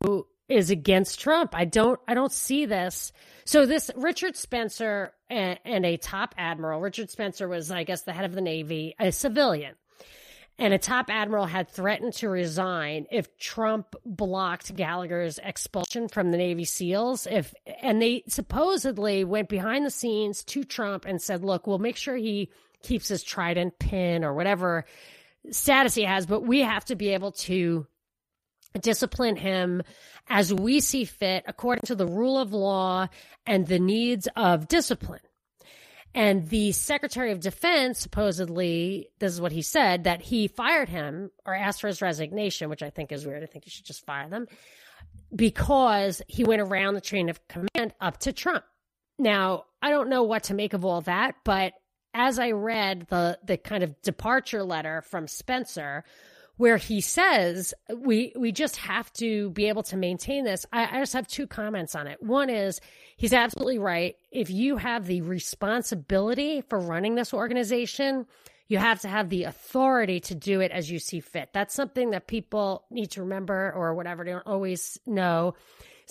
is 0.49 0.69
against 0.69 1.21
Trump. 1.21 1.55
I 1.55 1.63
don't 1.63 1.97
I 2.09 2.13
don't 2.13 2.31
see 2.31 2.65
this. 2.65 3.13
So 3.45 3.65
this 3.65 3.89
Richard 3.95 4.35
Spencer 4.35 5.13
and, 5.29 5.57
and 5.63 5.85
a 5.85 5.95
top 5.95 6.35
admiral, 6.38 6.81
Richard 6.81 7.09
Spencer 7.09 7.47
was 7.47 7.71
I 7.71 7.85
guess 7.85 8.01
the 8.01 8.12
head 8.12 8.25
of 8.25 8.33
the 8.33 8.41
Navy, 8.41 8.95
a 8.99 9.13
civilian. 9.13 9.75
And 10.57 10.73
a 10.73 10.77
top 10.77 11.09
admiral 11.09 11.45
had 11.45 11.69
threatened 11.69 12.12
to 12.15 12.27
resign 12.27 13.05
if 13.12 13.38
Trump 13.38 13.95
blocked 14.05 14.75
Gallagher's 14.75 15.39
expulsion 15.41 16.09
from 16.09 16.31
the 16.31 16.38
Navy 16.38 16.65
SEALs. 16.65 17.27
If 17.31 17.53
and 17.81 18.01
they 18.01 18.23
supposedly 18.27 19.23
went 19.23 19.47
behind 19.47 19.85
the 19.85 19.89
scenes 19.89 20.43
to 20.45 20.65
Trump 20.65 21.05
and 21.05 21.21
said, 21.21 21.45
"Look, 21.45 21.65
we'll 21.65 21.79
make 21.79 21.95
sure 21.95 22.17
he 22.17 22.49
keeps 22.84 23.08
his 23.08 23.24
trident 23.24 23.80
pin 23.80 24.24
or 24.24 24.34
whatever 24.34 24.86
status 25.52 25.96
he 25.96 26.04
has, 26.04 26.26
but 26.26 26.44
we 26.44 26.62
have 26.62 26.86
to 26.86 26.96
be 26.96 27.10
able 27.10 27.32
to 27.32 27.88
discipline 28.80 29.36
him 29.36 29.82
as 30.28 30.54
we 30.54 30.80
see 30.80 31.06
fit 31.06 31.44
according 31.48 31.84
to 31.84 31.96
the 31.96 32.06
rule 32.06 32.38
of 32.38 32.54
law 32.54 33.08
and 33.46 33.65
the 33.65 33.80
needs 33.80 34.28
of 34.36 34.68
discipline." 34.68 35.22
And 36.15 36.50
the 36.50 36.72
Secretary 36.72 37.32
of 37.32 37.39
Defense 37.39 38.00
supposedly, 38.00 39.10
this 39.20 39.32
is 39.32 39.39
what 39.39 39.52
he 39.52 39.62
said, 39.62 40.06
that 40.06 40.22
he 40.22 40.48
fired 40.48 40.89
him 40.89 41.32
or 41.46 41.54
asked 41.54 41.82
for 41.82 41.88
his 41.88 42.02
resignation, 42.02 42.70
which 42.70 42.82
I 42.82 42.89
think 42.89 43.12
is 43.12 43.28
weird. 43.28 43.44
I 43.44 43.46
think 43.46 43.65
you 43.65 43.72
should 43.72 43.86
just 43.86 44.06
fire 44.06 44.28
them 44.28 44.48
because 45.36 46.22
he 46.28 46.44
went 46.44 46.62
around 46.62 46.96
the 46.96 47.02
chain 47.02 47.30
of 47.30 47.48
command 47.48 47.94
up 48.02 48.18
to 48.22 48.34
Trump. 48.34 48.65
Now, 49.20 49.65
I 49.82 49.89
don't 49.89 50.10
know 50.10 50.24
what 50.24 50.44
to 50.46 50.54
make 50.54 50.74
of 50.74 50.84
all 50.84 51.02
that, 51.02 51.36
but 51.44 51.74
as 52.13 52.39
I 52.39 52.52
read 52.52 53.08
the 53.10 53.39
the 53.43 53.58
kind 53.58 53.84
of 53.84 54.02
departure 54.02 54.63
letter 54.63 55.02
from 55.04 55.28
Spencer, 55.28 56.04
where 56.58 56.78
he 56.78 57.02
says 57.02 57.74
we 57.95 58.34
we 58.36 58.52
just 58.52 58.78
have 58.78 59.12
to 59.13 59.50
be 59.52 59.67
able 59.67 59.84
to 59.84 59.98
maintain 59.98 60.43
this. 60.43 60.65
I, 60.74 60.98
I 60.98 61.00
just 61.00 61.13
have 61.13 61.28
two 61.28 61.48
comments 61.48 61.95
on 61.95 62.08
it. 62.08 62.22
One 62.22 62.50
is 62.50 62.82
he's 63.17 63.34
absolutely 63.34 63.80
right. 63.80 64.15
If 64.32 64.50
you 64.50 64.78
have 64.78 65.06
the 65.06 65.22
responsibility 65.22 66.62
for 66.62 66.80
running 66.80 67.15
this 67.15 67.34
organization, 67.34 68.26
you 68.67 68.78
have 68.78 69.02
to 69.02 69.08
have 69.08 69.30
the 69.30 69.45
authority 69.45 70.19
to 70.22 70.36
do 70.36 70.62
it 70.62 70.72
as 70.72 70.89
you 70.91 71.00
see 71.00 71.19
fit. 71.19 71.50
That's 71.54 71.74
something 71.74 72.12
that 72.12 72.28
people 72.28 72.86
need 72.91 73.12
to 73.12 73.22
remember 73.22 73.74
or 73.76 73.95
whatever 73.95 74.24
they 74.24 74.32
don't 74.32 74.45
always 74.45 75.00
know. 75.06 75.56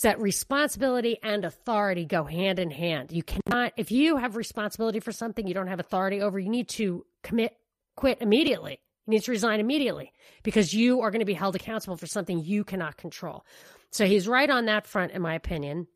That 0.03 0.21
responsibility 0.21 1.19
and 1.23 1.45
authority 1.45 2.05
go 2.05 2.25
hand 2.25 2.59
in 2.59 2.71
hand. 2.71 3.11
You 3.11 3.23
cannot, 3.25 3.73
if 3.77 3.91
you 3.91 4.17
have 4.17 4.37
responsibility 4.37 5.01
for 5.01 5.11
something 5.11 5.47
you 5.47 5.55
don't 5.55 5.67
have 5.67 5.81
authority 5.81 6.21
over, 6.21 6.39
you 6.39 6.49
need 6.49 6.69
to 6.71 7.05
commit, 7.23 7.57
quit 7.97 8.19
immediately. 8.21 8.81
You 9.07 9.13
need 9.13 9.23
to 9.23 9.31
resign 9.33 9.59
immediately 9.59 10.13
because 10.43 10.73
you 10.73 11.01
are 11.01 11.11
going 11.11 11.21
to 11.21 11.27
be 11.27 11.35
held 11.35 11.57
accountable 11.57 11.97
for 11.97 12.07
something 12.07 12.45
you 12.45 12.63
cannot 12.63 12.97
control. 12.97 13.45
So 13.91 14.07
he's 14.07 14.29
right 14.29 14.49
on 14.49 14.67
that 14.67 14.87
front, 14.87 15.13
in 15.13 15.23
my 15.23 15.35
opinion. 15.35 15.89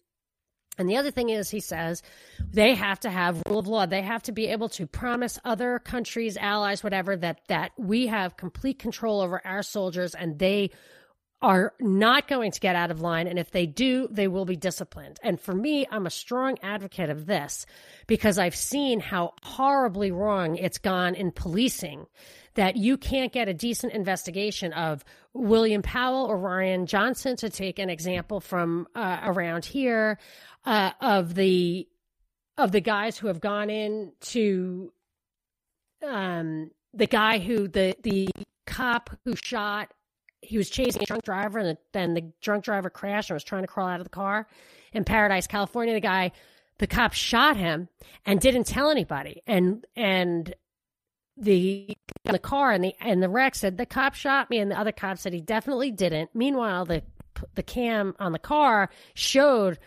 And 0.79 0.89
the 0.89 0.97
other 0.97 1.11
thing 1.11 1.29
is, 1.29 1.51
he 1.51 1.61
says 1.61 2.03
they 2.41 2.75
have 2.75 2.99
to 3.01 3.11
have 3.11 3.43
rule 3.47 3.59
of 3.59 3.67
law. 3.67 3.85
They 3.85 4.03
have 4.03 4.23
to 4.25 4.33
be 4.33 4.47
able 4.47 4.71
to 4.71 4.87
promise 4.87 5.39
other 5.45 5.79
countries, 5.79 6.39
allies, 6.39 6.83
whatever, 6.83 7.15
that 7.19 7.43
that 7.49 7.73
we 7.77 8.07
have 8.07 8.39
complete 8.39 8.79
control 8.79 9.21
over 9.21 9.47
our 9.47 9.63
soldiers, 9.63 10.15
and 10.15 10.39
they 10.39 10.71
are 11.43 11.75
not 11.81 12.29
going 12.29 12.53
to 12.53 12.61
get 12.61 12.77
out 12.77 12.91
of 12.91 13.01
line. 13.01 13.27
And 13.27 13.39
if 13.39 13.51
they 13.51 13.67
do, 13.67 14.09
they 14.11 14.29
will 14.29 14.45
be 14.45 14.57
disciplined. 14.57 15.19
And 15.23 15.41
for 15.41 15.55
me, 15.55 15.87
I'm 15.91 16.07
a 16.07 16.11
strong 16.11 16.57
advocate 16.63 17.11
of 17.11 17.27
this 17.27 17.67
because 18.07 18.39
I've 18.39 18.57
seen 18.57 19.01
how 19.01 19.35
horribly 19.43 20.13
wrong 20.13 20.57
it's 20.57 20.79
gone 20.79 21.15
in 21.17 21.33
policing 21.33 22.07
that 22.55 22.77
you 22.77 22.97
can't 22.97 23.33
get 23.33 23.49
a 23.49 23.55
decent 23.55 23.93
investigation 23.93 24.73
of 24.73 25.05
William 25.33 25.83
Powell 25.83 26.27
or 26.27 26.39
Ryan 26.39 26.87
Johnson, 26.87 27.37
to 27.37 27.51
take 27.51 27.79
an 27.79 27.91
example 27.91 28.41
from 28.41 28.87
uh, 28.95 29.21
around 29.23 29.65
here, 29.65 30.19
uh, 30.65 30.93
of 31.01 31.35
the 31.35 31.89
of 32.59 32.71
the 32.71 32.81
guys 32.81 33.17
who 33.17 33.29
have 33.29 33.41
gone 33.41 33.71
in 33.71 34.13
to 34.21 34.93
um, 36.07 36.71
the 36.93 37.07
guy 37.07 37.39
who 37.39 37.69
the 37.69 37.97
the 38.03 38.29
cop 38.67 39.11
who 39.25 39.35
shot. 39.35 39.93
He 40.43 40.59
was 40.59 40.69
chasing 40.69 41.03
a 41.03 41.07
drunk 41.07 41.25
driver, 41.25 41.59
and 41.59 41.79
then 41.93 42.15
the 42.15 42.33
drunk 42.41 42.65
driver 42.65 42.91
crashed 42.91 43.31
and 43.31 43.37
was 43.37 43.45
trying 43.45 43.63
to 43.63 43.69
crawl 43.69 43.89
out 43.89 44.01
of 44.01 44.05
the 44.05 44.11
car 44.11 44.47
in 44.93 45.05
Paradise, 45.05 45.47
California. 45.47 45.95
The 45.95 46.01
guy, 46.01 46.33
the 46.79 46.87
cop 46.87 47.13
shot 47.13 47.57
him 47.57 47.89
and 48.27 48.41
didn't 48.41 48.67
tell 48.67 48.91
anybody, 48.91 49.43
and 49.47 49.87
and 49.97 50.55
the 51.37 51.97
the 52.25 52.39
car 52.39 52.73
and 52.73 52.85
the 52.85 52.95
and 53.01 53.23
the 53.23 53.29
wreck 53.29 53.55
said 53.55 53.79
the 53.79 53.87
cop 53.87 54.15
shot 54.15 54.51
me. 54.51 54.59
And 54.59 54.71
the 54.71 54.79
other 54.79 54.93
cop 54.93 55.19
said 55.19 55.33
he 55.33 55.41
definitely 55.41 55.91
didn't. 55.91 56.31
Meanwhile 56.35 56.87
the 56.87 57.03
the 57.55 57.63
cam 57.63 58.15
on 58.19 58.33
the 58.33 58.39
car 58.39 58.91
showed 59.15 59.79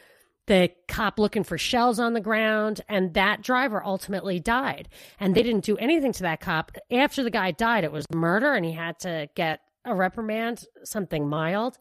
the 0.47 0.69
cop 0.87 1.17
looking 1.17 1.43
for 1.43 1.57
shells 1.57 1.99
on 1.99 2.13
the 2.13 2.21
ground 2.21 2.81
and 2.87 3.13
that 3.15 3.41
driver 3.41 3.83
ultimately 3.83 4.39
died. 4.39 4.89
And 5.19 5.33
they 5.33 5.41
didn't 5.41 5.63
do 5.63 5.77
anything 5.77 6.13
to 6.13 6.23
that 6.23 6.39
cop. 6.39 6.71
After 6.91 7.23
the 7.23 7.31
guy 7.31 7.51
died 7.51 7.83
it 7.83 7.91
was 7.91 8.05
murder 8.13 8.53
and 8.53 8.65
he 8.65 8.73
had 8.73 8.99
to 8.99 9.29
get 9.35 9.61
a 9.85 9.95
reprimand 9.95 10.65
something 10.83 11.27
mild 11.27 11.77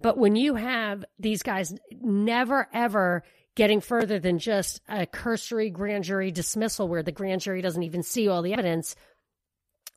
but 0.00 0.18
when 0.18 0.36
you 0.36 0.54
have 0.54 1.04
these 1.18 1.42
guys 1.42 1.74
never 1.90 2.68
ever 2.72 3.22
getting 3.56 3.80
further 3.80 4.18
than 4.18 4.38
just 4.38 4.80
a 4.88 5.06
cursory 5.06 5.70
grand 5.70 6.04
jury 6.04 6.30
dismissal 6.30 6.86
where 6.86 7.02
the 7.02 7.12
grand 7.12 7.40
jury 7.40 7.62
doesn't 7.62 7.82
even 7.82 8.02
see 8.02 8.28
all 8.28 8.42
the 8.42 8.52
evidence, 8.52 8.94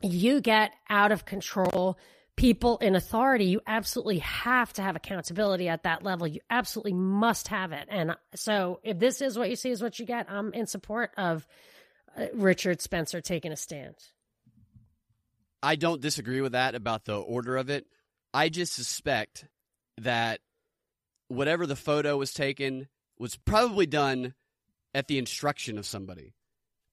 you 0.02 0.42
get 0.42 0.72
out 0.90 1.12
of 1.12 1.26
control. 1.26 2.00
People 2.38 2.78
in 2.78 2.96
authority, 2.96 3.46
you 3.46 3.60
absolutely 3.68 4.20
have 4.20 4.72
to 4.74 4.82
have 4.82 4.96
accountability 4.96 5.68
at 5.68 5.84
that 5.84 6.04
level. 6.04 6.26
You 6.26 6.40
absolutely 6.50 6.94
must 6.94 7.50
have 7.50 7.74
it. 7.74 7.86
And 7.90 8.16
so, 8.34 8.80
if 8.82 8.98
this 8.98 9.22
is 9.22 9.38
what 9.38 9.50
you 9.50 9.58
see 9.58 9.72
is 9.72 9.84
what 9.84 10.00
you 10.00 10.06
get, 10.06 10.32
I'm 10.32 10.54
in 10.54 10.66
support 10.66 11.12
of 11.18 11.46
uh, 12.18 12.28
Richard 12.34 12.80
Spencer 12.80 13.20
taking 13.20 13.52
a 13.52 13.58
stand. 13.58 13.96
I 15.62 15.76
don't 15.76 16.02
disagree 16.02 16.42
with 16.42 16.54
that 16.54 16.76
about 16.76 17.06
the 17.06 17.18
order 17.18 17.58
of 17.58 17.70
it. 17.70 17.86
I 18.34 18.50
just 18.50 18.74
suspect 18.74 19.46
that 19.98 20.40
whatever 21.28 21.66
the 21.66 21.76
photo 21.76 22.18
was 22.18 22.34
taken 22.34 22.88
was 23.18 23.36
probably 23.38 23.86
done 23.86 24.34
at 24.94 25.08
the 25.08 25.18
instruction 25.18 25.78
of 25.78 25.86
somebody 25.86 26.34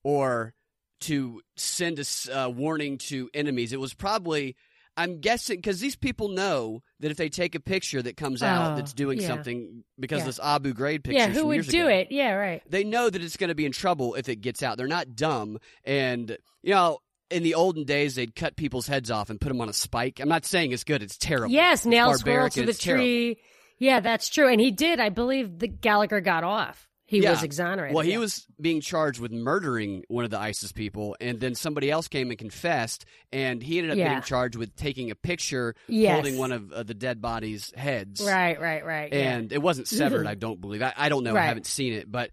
or 0.03 0.53
to 1.01 1.41
send 1.55 1.99
a 1.99 2.05
uh, 2.45 2.49
warning 2.49 2.97
to 2.97 3.29
enemies. 3.33 3.71
It 3.71 3.79
was 3.79 3.93
probably, 3.93 4.55
I'm 4.95 5.19
guessing, 5.19 5.57
because 5.57 5.79
these 5.79 5.95
people 5.95 6.29
know 6.29 6.81
that 6.99 7.11
if 7.11 7.17
they 7.17 7.29
take 7.29 7.55
a 7.55 7.59
picture 7.59 8.01
that 8.01 8.17
comes 8.17 8.41
out 8.43 8.73
Oh, 8.73 8.75
that's 8.75 8.93
doing 8.93 9.19
yeah. 9.19 9.27
something, 9.27 9.83
because 9.99 10.19
Yeah. 10.21 10.25
this 10.25 10.39
Abu 10.41 10.73
Ghraib 10.73 11.03
picture. 11.03 11.13
yeah, 11.13 11.27
who 11.27 11.47
would 11.47 11.67
do 11.67 11.81
ago, 11.87 11.89
it? 11.95 12.07
Yeah, 12.11 12.31
right. 12.31 12.63
They 12.69 12.83
know 12.83 13.09
that 13.09 13.21
it's 13.21 13.37
going 13.37 13.49
to 13.49 13.55
be 13.55 13.65
in 13.65 13.71
trouble 13.71 14.15
if 14.15 14.27
it 14.27 14.37
gets 14.37 14.63
out. 14.63 14.77
They're 14.77 14.87
not 14.87 15.15
dumb. 15.15 15.59
And, 15.83 16.37
you 16.63 16.73
know, 16.73 16.99
in 17.29 17.43
the 17.43 17.55
olden 17.55 17.83
days, 17.83 18.15
they'd 18.15 18.35
cut 18.35 18.55
people's 18.55 18.87
heads 18.87 19.11
off 19.11 19.29
and 19.29 19.39
put 19.39 19.49
them 19.49 19.59
on 19.61 19.69
a 19.69 19.73
spike. 19.73 20.19
I'm 20.21 20.29
not 20.29 20.45
saying 20.45 20.71
it's 20.71 20.83
good. 20.83 21.01
It's 21.03 21.17
terrible. 21.17 21.53
Yes, 21.53 21.85
nail 21.85 22.13
squirrel 22.13 22.49
to 22.49 22.63
the 22.63 22.69
it's 22.69 22.79
terrible. 22.79 23.03
tree. 23.03 23.37
Yeah, 23.79 23.99
that's 23.99 24.29
true. 24.29 24.47
And 24.51 24.59
he 24.59 24.71
did. 24.71 24.99
I 24.99 25.09
believe 25.09 25.59
the 25.59 25.67
Gallagher 25.67 26.21
got 26.21 26.43
off. 26.43 26.83
he 27.09 27.19
Yeah. 27.21 27.31
was 27.31 27.41
exonerated. 27.43 27.95
Well, 27.95 28.03
he 28.03 28.11
yeah. 28.11 28.17
was 28.17 28.45
being 28.59 28.81
charged 28.81 29.21
with 29.21 29.31
murdering 29.31 30.03
one 30.09 30.25
of 30.25 30.29
the 30.29 30.37
ISIS 30.39 30.73
people, 30.73 31.15
and 31.21 31.39
then 31.39 31.55
somebody 31.55 31.89
else 31.89 32.09
came 32.09 32.31
and 32.31 32.37
confessed, 32.37 33.05
and 33.31 33.63
he 33.63 33.77
ended 33.77 33.91
up 33.91 33.97
Yeah. 33.97 34.09
getting 34.09 34.23
charged 34.23 34.57
with 34.57 34.75
taking 34.75 35.09
a 35.09 35.15
picture 35.15 35.73
Yes. 35.87 36.15
holding 36.15 36.37
one 36.37 36.51
of 36.51 36.69
uh, 36.73 36.83
the 36.83 36.93
dead 36.93 37.21
bodies' 37.21 37.71
heads. 37.77 38.19
Right, 38.21 38.59
right, 38.59 38.83
right. 38.85 39.13
And 39.13 39.53
it 39.53 39.61
wasn't 39.61 39.87
severed, 39.87 40.27
I 40.27 40.35
don't 40.35 40.59
believe. 40.59 40.81
I, 40.81 40.93
I 40.97 41.07
don't 41.07 41.23
know. 41.23 41.33
I 41.37 41.43
haven't 41.43 41.65
seen 41.65 41.93
it, 41.93 42.11
but 42.11 42.31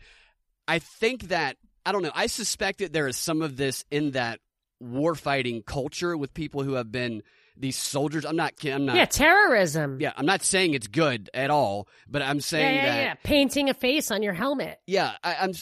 I 0.66 0.80
think 0.80 1.28
that 1.28 1.56
I 1.86 1.92
don't 1.92 2.02
know. 2.02 2.10
I 2.12 2.26
suspect 2.26 2.80
that 2.80 2.92
there 2.92 3.06
is 3.06 3.16
some 3.16 3.42
of 3.42 3.56
this 3.56 3.84
in 3.92 4.12
that 4.12 4.40
warfighting 4.84 5.64
culture 5.64 6.16
with 6.16 6.34
people 6.34 6.62
who 6.62 6.74
have 6.74 6.92
been 6.92 7.22
these 7.56 7.76
soldiers. 7.76 8.24
I'm 8.24 8.36
not. 8.36 8.52
I'm 8.64 8.84
not. 8.86 8.96
yeah, 8.96 9.04
terrorism. 9.04 9.98
Yeah, 10.00 10.12
I'm 10.16 10.26
not 10.26 10.42
saying 10.42 10.74
it's 10.74 10.88
good 10.88 11.30
at 11.32 11.50
all, 11.50 11.88
but 12.08 12.20
I'm 12.22 12.40
saying 12.40 12.76
yeah, 12.76 12.84
that 12.86 13.02
yeah. 13.02 13.14
Painting 13.22 13.70
a 13.70 13.74
face 13.74 14.10
on 14.10 14.22
your 14.22 14.32
helmet. 14.34 14.78
yeah, 14.86 15.12
I, 15.22 15.36
I'm. 15.40 15.52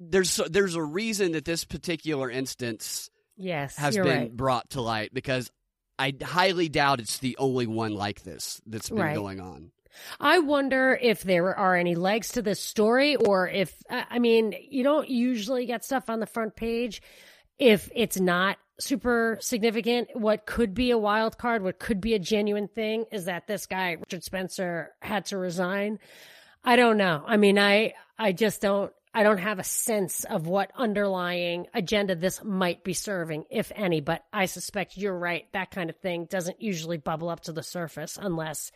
There's 0.00 0.36
there's 0.50 0.74
a 0.74 0.82
reason 0.82 1.32
that 1.32 1.44
this 1.44 1.64
particular 1.64 2.30
instance 2.30 3.10
Yes, 3.36 3.76
has 3.76 3.96
been 3.96 4.06
right. 4.06 4.36
brought 4.36 4.70
to 4.70 4.80
light 4.80 5.14
because 5.14 5.50
I 5.98 6.14
highly 6.22 6.68
doubt 6.68 7.00
it's 7.00 7.18
the 7.18 7.36
only 7.38 7.66
one 7.66 7.94
like 7.94 8.22
this 8.22 8.60
that's 8.66 8.88
been 8.90 8.98
Right. 8.98 9.14
going 9.14 9.40
on. 9.40 9.70
I 10.18 10.40
wonder 10.40 10.98
if 11.00 11.22
there 11.22 11.56
are 11.56 11.76
any 11.76 11.94
legs 11.94 12.32
to 12.32 12.42
this 12.42 12.60
story, 12.60 13.14
or 13.14 13.48
if 13.48 13.72
I 13.88 14.04
I 14.10 14.18
mean, 14.18 14.54
you 14.68 14.82
don't 14.82 15.08
usually 15.08 15.66
get 15.66 15.84
stuff 15.84 16.10
on 16.10 16.18
the 16.20 16.26
front 16.26 16.56
page 16.56 17.00
if 17.58 17.90
it's 17.94 18.18
not 18.18 18.58
super 18.80 19.38
significant. 19.40 20.08
What 20.14 20.46
could 20.46 20.74
be 20.74 20.90
a 20.90 20.98
wild 20.98 21.38
card, 21.38 21.62
what 21.62 21.78
could 21.78 22.00
be 22.00 22.14
a 22.14 22.18
genuine 22.18 22.68
thing, 22.68 23.04
is 23.12 23.26
that 23.26 23.46
this 23.46 23.66
guy 23.66 23.92
Richard 23.92 24.24
Spencer 24.24 24.90
had 25.00 25.26
to 25.26 25.38
resign. 25.38 25.98
I 26.64 26.76
don't 26.76 26.96
know. 26.96 27.22
I 27.26 27.36
mean, 27.36 27.58
I 27.58 27.94
I 28.18 28.32
just 28.32 28.60
don't. 28.60 28.92
I 29.16 29.22
don't 29.22 29.38
have 29.38 29.60
a 29.60 29.64
sense 29.64 30.24
of 30.24 30.48
what 30.48 30.72
underlying 30.74 31.68
agenda 31.72 32.16
this 32.16 32.42
might 32.42 32.82
be 32.82 32.94
serving, 32.94 33.44
if 33.48 33.70
any. 33.76 34.00
But 34.00 34.24
I 34.32 34.46
suspect 34.46 34.96
you're 34.96 35.16
right. 35.16 35.44
That 35.52 35.70
kind 35.70 35.88
of 35.88 35.96
thing 35.98 36.26
doesn't 36.28 36.60
usually 36.60 36.96
bubble 36.96 37.28
up 37.28 37.44
to 37.44 37.52
the 37.52 37.62
surface 37.62 38.18
unless 38.20 38.72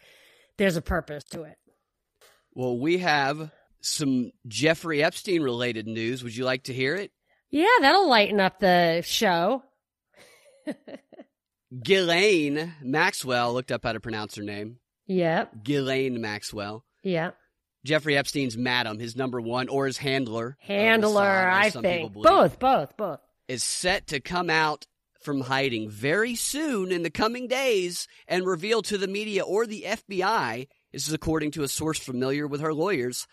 there's 0.57 0.77
a 0.77 0.83
purpose 0.83 1.25
to 1.31 1.43
it. 1.43 1.57
Well, 2.55 2.79
we 2.79 2.99
have 2.99 3.51
some 3.81 4.31
Jeffrey 4.47 5.03
Epstein 5.03 5.43
related 5.43 5.89
news. 5.89 6.23
Would 6.23 6.37
you 6.37 6.45
like 6.45 6.65
to 6.65 6.73
hear 6.73 6.95
it? 6.95 7.11
Yeah, 7.51 7.67
that'll 7.81 8.09
lighten 8.09 8.41
up 8.41 8.59
the 8.59 9.03
show. 9.05 9.63
Ghislaine 11.83 12.75
Maxwell 12.83 13.53
looked 13.53 13.73
up 13.73 13.85
how 13.85 13.93
to 13.93 14.01
pronounce 14.01 14.37
her 14.37 14.43
name. 14.43 14.79
Yep. 15.07 15.65
Ghislaine 15.65 16.21
Maxwell. 16.21 16.85
Yep. 17.03 17.37
Jeffrey 17.85 18.17
Epstein's 18.17 18.57
madam, 18.57 18.99
his 18.99 19.17
number 19.17 19.41
one, 19.41 19.69
or 19.69 19.87
his 19.87 19.99
handler. 19.99 20.57
Handler, 20.61 21.23
I 21.49 21.71
some 21.71 21.83
think. 21.83 22.13
believe, 22.13 22.25
Both, 22.25 22.59
both, 22.59 22.97
both. 22.97 23.21
Is 23.47 23.65
set 23.65 24.09
to 24.09 24.21
come 24.21 24.51
out 24.51 24.87
from 25.21 25.41
hiding 25.43 25.89
very 25.89 26.35
soon 26.35 26.93
in 26.93 27.03
the 27.03 27.11
coming 27.11 27.49
days 27.49 28.07
and 28.27 28.47
reveal 28.47 28.83
to 28.83 28.99
the 28.99 29.09
media 29.09 29.43
or 29.43 29.67
the 29.67 29.85
FBI, 29.87 30.69
this 30.93 31.07
is 31.09 31.15
according 31.15 31.51
to 31.53 31.63
a 31.63 31.69
source 31.69 31.99
familiar 31.99 32.47
with 32.47 32.61
her 32.61 32.75
lawyers, 32.75 33.27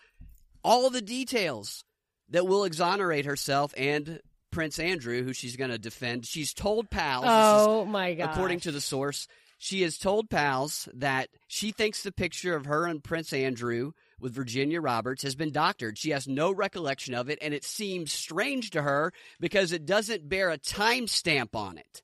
all 0.64 0.88
the 0.90 1.02
details 1.02 1.84
that 2.30 2.46
will 2.46 2.64
exonerate 2.64 3.24
herself 3.24 3.72
and 3.76 4.20
Prince 4.50 4.78
Andrew, 4.78 5.22
who 5.22 5.32
she's 5.32 5.56
going 5.56 5.70
to 5.70 5.78
defend. 5.78 6.24
She's 6.26 6.54
told 6.54 6.90
pals. 6.90 7.24
this 7.24 7.30
is 7.30 7.66
Oh 7.68 7.84
my 7.84 8.14
god. 8.14 8.30
according 8.30 8.60
to 8.60 8.72
the 8.72 8.80
source, 8.80 9.26
she 9.58 9.82
has 9.82 9.98
told 9.98 10.28
pals 10.30 10.88
that 10.94 11.28
she 11.46 11.72
thinks 11.72 12.02
the 12.02 12.12
picture 12.12 12.54
of 12.56 12.66
her 12.66 12.86
and 12.86 13.02
Prince 13.02 13.32
Andrew 13.32 13.92
with 14.20 14.34
Virginia 14.34 14.80
Roberts 14.80 15.22
has 15.22 15.34
been 15.34 15.50
doctored. 15.52 15.98
She 15.98 16.10
has 16.10 16.26
no 16.28 16.52
recollection 16.52 17.14
of 17.14 17.28
it, 17.30 17.38
and 17.42 17.52
it 17.54 17.64
seems 17.64 18.12
strange 18.12 18.70
to 18.70 18.82
her 18.82 19.12
because 19.40 19.72
it 19.72 19.84
doesn't 19.86 20.28
bear 20.28 20.50
a 20.50 20.58
timestamp 20.58 21.54
on 21.54 21.78
it. 21.78 22.02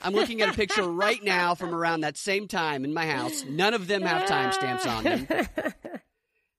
I'm 0.00 0.12
looking 0.14 0.42
at 0.42 0.50
a 0.50 0.54
picture 0.54 0.82
right 0.88 1.22
now 1.22 1.54
from 1.54 1.74
around 1.74 2.00
that 2.02 2.16
same 2.16 2.48
time 2.48 2.84
in 2.84 2.94
my 2.94 3.06
house. 3.06 3.44
None 3.48 3.74
of 3.74 3.86
them 3.88 4.02
have 4.02 4.28
timestamps 4.28 4.86
on 4.86 5.04
them. 5.04 5.26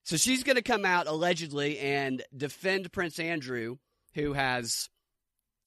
So 0.09 0.17
she's 0.17 0.43
going 0.43 0.55
to 0.55 0.63
come 0.63 0.85
out 0.85 1.05
allegedly 1.05 1.77
and 1.77 2.23
defend 2.35 2.91
Prince 2.91 3.19
Andrew, 3.19 3.77
who 4.15 4.33
has 4.33 4.89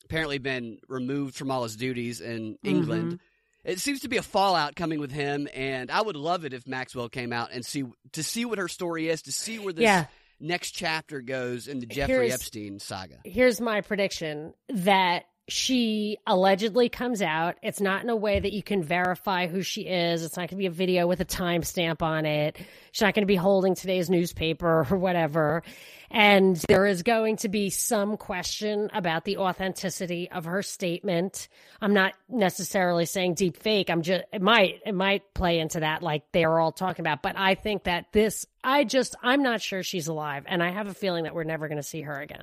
apparently 0.04 0.38
been 0.38 0.78
removed 0.88 1.36
from 1.36 1.52
all 1.52 1.62
his 1.62 1.76
duties 1.76 2.20
in 2.20 2.54
mm-hmm. 2.54 2.68
England. 2.68 3.20
It 3.62 3.78
seems 3.78 4.00
to 4.00 4.08
be 4.08 4.16
a 4.16 4.22
fallout 4.22 4.74
coming 4.74 4.98
with 4.98 5.12
him, 5.12 5.46
and 5.54 5.92
I 5.92 6.02
would 6.02 6.16
love 6.16 6.44
it 6.44 6.54
if 6.54 6.66
Maxwell 6.66 7.08
came 7.08 7.32
out 7.32 7.50
and 7.52 7.64
see 7.64 7.84
to 8.14 8.24
see 8.24 8.44
what 8.44 8.58
her 8.58 8.66
story 8.66 9.08
is, 9.08 9.22
to 9.22 9.32
see 9.32 9.60
where 9.60 9.72
this 9.72 9.84
Yeah. 9.84 10.06
next 10.40 10.72
chapter 10.72 11.20
goes 11.20 11.68
in 11.68 11.78
the 11.78 11.86
Jeffrey 11.86 12.26
Here's- 12.26 12.34
Epstein 12.34 12.80
saga. 12.80 13.20
Here's 13.24 13.60
my 13.60 13.80
prediction 13.80 14.54
that 14.70 15.22
she 15.52 16.16
allegedly 16.26 16.88
comes 16.88 17.20
out. 17.20 17.56
It's 17.62 17.80
not 17.80 18.02
in 18.02 18.08
a 18.08 18.16
way 18.16 18.40
that 18.40 18.52
you 18.54 18.62
can 18.62 18.82
verify 18.82 19.46
who 19.46 19.62
she 19.62 19.82
is. 19.82 20.24
It's 20.24 20.36
not 20.36 20.48
going 20.48 20.56
to 20.56 20.56
be 20.56 20.66
a 20.66 20.70
video 20.70 21.06
with 21.06 21.20
a 21.20 21.26
timestamp 21.26 22.00
on 22.00 22.24
it. 22.24 22.56
She's 22.90 23.02
not 23.02 23.12
going 23.12 23.22
to 23.22 23.26
be 23.26 23.36
holding 23.36 23.74
today's 23.74 24.08
newspaper 24.08 24.86
or 24.90 24.96
whatever. 24.96 25.62
And 26.10 26.56
there 26.68 26.86
is 26.86 27.02
going 27.02 27.36
to 27.38 27.50
be 27.50 27.68
some 27.68 28.16
question 28.16 28.90
about 28.94 29.24
the 29.24 29.36
authenticity 29.36 30.30
of 30.30 30.46
her 30.46 30.62
statement. 30.62 31.48
I'm 31.82 31.92
not 31.92 32.14
necessarily 32.30 33.04
saying 33.04 33.34
deep 33.34 33.58
fake. 33.58 33.90
I'm 33.90 34.00
just, 34.00 34.24
it 34.32 34.40
might, 34.40 34.80
it 34.86 34.94
might 34.94 35.34
play 35.34 35.58
into 35.58 35.80
that 35.80 36.02
like 36.02 36.22
they're 36.32 36.58
all 36.58 36.72
talking 36.72 37.02
about. 37.02 37.22
But 37.22 37.36
I 37.36 37.56
think 37.56 37.84
that 37.84 38.06
this, 38.12 38.46
I 38.64 38.84
just, 38.84 39.16
I'm 39.22 39.42
not 39.42 39.60
sure 39.60 39.82
she's 39.82 40.08
alive. 40.08 40.44
And 40.46 40.62
I 40.62 40.70
have 40.70 40.88
a 40.88 40.94
feeling 40.94 41.24
that 41.24 41.34
we're 41.34 41.44
never 41.44 41.68
going 41.68 41.76
to 41.76 41.82
see 41.82 42.00
her 42.00 42.20
again. 42.20 42.42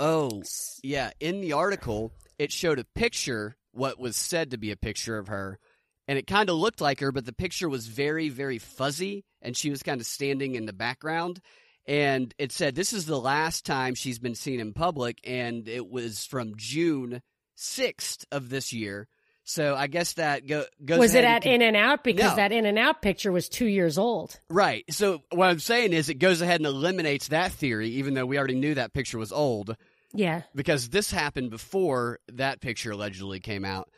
Oh, 0.00 0.42
yeah. 0.82 1.12
In 1.20 1.40
the 1.40 1.52
article, 1.52 2.12
it 2.38 2.52
showed 2.52 2.78
a 2.78 2.84
picture, 2.94 3.56
what 3.72 3.98
was 3.98 4.16
said 4.16 4.50
to 4.50 4.58
be 4.58 4.70
a 4.70 4.76
picture 4.76 5.18
of 5.18 5.28
her, 5.28 5.58
and 6.06 6.18
it 6.18 6.26
kind 6.26 6.50
of 6.50 6.56
looked 6.56 6.80
like 6.80 7.00
her, 7.00 7.12
but 7.12 7.24
the 7.24 7.32
picture 7.32 7.68
was 7.68 7.86
very, 7.86 8.28
very 8.28 8.58
fuzzy, 8.58 9.24
and 9.40 9.56
she 9.56 9.70
was 9.70 9.82
kind 9.82 10.00
of 10.00 10.06
standing 10.06 10.54
in 10.54 10.66
the 10.66 10.72
background. 10.72 11.40
And 11.86 12.32
it 12.38 12.52
said 12.52 12.74
this 12.74 12.92
is 12.92 13.06
the 13.06 13.20
last 13.20 13.66
time 13.66 13.94
she's 13.94 14.18
been 14.18 14.34
seen 14.34 14.60
in 14.60 14.72
public, 14.72 15.18
and 15.24 15.68
it 15.68 15.88
was 15.88 16.24
from 16.24 16.54
June 16.56 17.22
6th 17.58 18.24
of 18.32 18.48
this 18.48 18.72
year. 18.72 19.06
So 19.46 19.74
I 19.74 19.88
guess 19.88 20.14
that 20.14 20.46
go, 20.46 20.64
goes. 20.82 20.98
was 20.98 21.14
it 21.14 21.24
at 21.24 21.44
In 21.44 21.60
and 21.60 21.76
Out? 21.76 22.02
Because 22.02 22.30
No. 22.30 22.36
that 22.36 22.52
In 22.52 22.64
and 22.64 22.78
Out 22.78 23.02
picture 23.02 23.30
was 23.30 23.50
two 23.50 23.66
years 23.66 23.98
old. 23.98 24.40
Right. 24.48 24.84
So 24.88 25.22
what 25.30 25.50
I'm 25.50 25.58
saying 25.58 25.92
is 25.92 26.08
it 26.08 26.14
goes 26.14 26.40
ahead 26.40 26.60
and 26.60 26.66
eliminates 26.66 27.28
that 27.28 27.52
theory, 27.52 27.90
even 27.90 28.14
though 28.14 28.24
we 28.24 28.38
already 28.38 28.54
knew 28.54 28.74
that 28.74 28.94
picture 28.94 29.18
was 29.18 29.32
old. 29.32 29.76
Yeah. 30.14 30.42
because 30.54 30.88
this 30.88 31.10
happened 31.10 31.50
before 31.50 32.20
that 32.32 32.60
picture 32.60 32.92
allegedly 32.92 33.40
came 33.40 33.64
out 33.64 33.88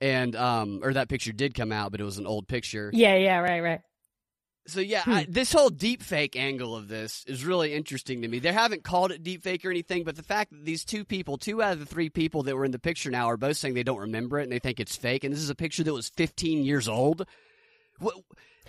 and 0.00 0.34
um 0.36 0.80
or 0.82 0.92
that 0.94 1.08
picture 1.08 1.32
did 1.32 1.54
come 1.54 1.72
out 1.72 1.90
but 1.90 2.00
it 2.00 2.04
was 2.04 2.18
an 2.18 2.26
old 2.26 2.46
picture 2.48 2.90
Yeah, 2.92 3.16
yeah, 3.16 3.38
right, 3.38 3.60
right. 3.60 3.80
so 4.66 4.80
yeah 4.80 5.02
Hmm. 5.02 5.10
I, 5.12 5.26
this 5.28 5.52
whole 5.52 5.70
deep 5.70 6.02
fake 6.02 6.36
angle 6.36 6.74
of 6.74 6.88
this 6.88 7.24
is 7.26 7.44
really 7.44 7.72
interesting 7.74 8.22
to 8.22 8.28
me 8.28 8.38
they 8.38 8.52
haven't 8.52 8.82
called 8.84 9.12
it 9.12 9.22
deep 9.22 9.42
fake 9.42 9.64
or 9.64 9.70
anything 9.70 10.04
but 10.04 10.16
the 10.16 10.22
fact 10.22 10.50
that 10.52 10.64
these 10.64 10.84
two 10.84 11.04
people 11.04 11.38
two 11.38 11.62
out 11.62 11.72
of 11.74 11.80
the 11.80 11.86
three 11.86 12.08
people 12.10 12.42
that 12.44 12.56
were 12.56 12.64
in 12.64 12.70
the 12.72 12.78
picture 12.78 13.10
now 13.10 13.26
are 13.26 13.36
both 13.36 13.56
saying 13.56 13.74
they 13.74 13.82
don't 13.82 14.00
remember 14.00 14.38
it 14.40 14.44
and 14.44 14.52
they 14.52 14.58
think 14.58 14.80
it's 14.80 14.96
fake 14.96 15.22
and 15.24 15.32
this 15.34 15.42
is 15.42 15.50
a 15.50 15.54
picture 15.54 15.84
that 15.84 15.92
was 15.94 16.08
15 16.10 16.64
years 16.64 16.88
old 16.88 17.26
what 18.00 18.14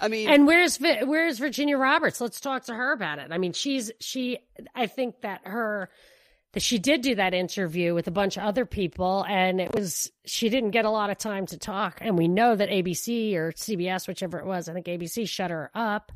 i 0.02 0.08
mean 0.08 0.30
And 0.30 0.46
where's 0.46 0.78
where's 0.80 1.40
Virginia 1.40 1.78
Roberts? 1.78 2.20
Let's 2.22 2.40
talk 2.40 2.66
to 2.66 2.74
her 2.74 2.92
about 2.92 3.18
it. 3.20 3.32
I 3.32 3.38
mean, 3.38 3.54
she's 3.54 3.92
she. 4.02 4.40
I 4.76 4.88
think 4.88 5.22
that 5.22 5.42
her 5.46 5.90
that 6.56 6.64
she 6.64 6.80
did 6.80 7.02
do 7.02 7.16
that 7.16 7.34
interview 7.34 7.94
with 7.94 8.08
a 8.08 8.12
bunch 8.12 8.38
of 8.38 8.44
other 8.44 8.66
people, 8.66 9.26
and 9.28 9.60
it 9.60 9.76
was 9.76 10.10
she 10.26 10.48
didn't 10.48 10.72
get 10.72 10.86
a 10.86 10.90
lot 10.90 11.10
of 11.10 11.18
time 11.18 11.46
to 11.48 11.58
talk. 11.58 11.98
And 12.00 12.18
we 12.18 12.30
know 12.30 12.56
that 12.56 12.70
ABC 12.70 13.36
or 13.36 13.52
CBS, 13.52 14.08
whichever 14.08 14.40
it 14.40 14.46
was, 14.46 14.70
I 14.70 14.74
think 14.74 14.86
ABC 14.86 15.28
shut 15.28 15.52
her 15.52 15.70
up. 15.76 16.14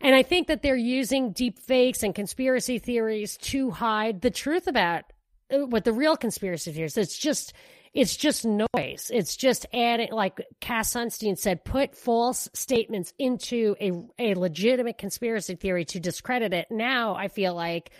And 0.00 0.14
I 0.14 0.22
think 0.22 0.46
that 0.46 0.62
they're 0.62 0.76
using 0.76 1.32
deep 1.32 1.58
fakes 1.58 2.02
and 2.02 2.14
conspiracy 2.14 2.78
theories 2.78 3.36
to 3.38 3.70
hide 3.70 4.22
the 4.22 4.30
truth 4.30 4.66
about 4.66 5.04
uh, 5.52 5.58
what 5.66 5.84
the 5.84 5.92
real 5.92 6.16
conspiracy 6.16 6.72
theories. 6.72 6.96
It's 6.96 7.18
just 7.18 7.52
it's 7.92 8.16
just 8.16 8.46
noise. 8.46 9.10
It's 9.12 9.36
just 9.36 9.66
adding, 9.74 10.10
like 10.10 10.40
Cass 10.60 10.94
Sunstein 10.94 11.36
said, 11.36 11.66
put 11.66 11.94
false 11.94 12.48
statements 12.54 13.12
into 13.18 13.76
a 13.78 13.92
a 14.18 14.34
legitimate 14.36 14.96
conspiracy 14.96 15.54
theory 15.54 15.84
to 15.84 16.00
discredit 16.00 16.54
it. 16.54 16.66
Now 16.70 17.14
I 17.14 17.28
feel 17.28 17.54
like 17.54 17.90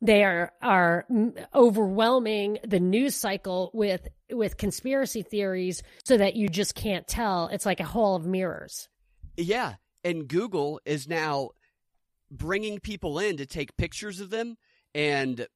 they 0.00 0.24
are 0.24 0.52
are 0.62 1.06
overwhelming 1.54 2.58
the 2.66 2.80
news 2.80 3.14
cycle 3.14 3.70
with 3.72 4.08
with 4.30 4.56
conspiracy 4.56 5.22
theories 5.22 5.82
so 6.04 6.16
that 6.16 6.36
you 6.36 6.48
just 6.48 6.74
can't 6.74 7.06
tell. 7.06 7.48
It's 7.48 7.66
like 7.66 7.80
a 7.80 7.84
hall 7.84 8.16
of 8.16 8.26
mirrors. 8.26 8.88
Yeah, 9.36 9.74
and 10.04 10.28
Google 10.28 10.80
is 10.84 11.08
now 11.08 11.50
bringing 12.30 12.78
people 12.78 13.18
in 13.18 13.36
to 13.36 13.46
take 13.46 13.76
pictures 13.76 14.20
of 14.20 14.30
them 14.30 14.56
and 14.94 15.46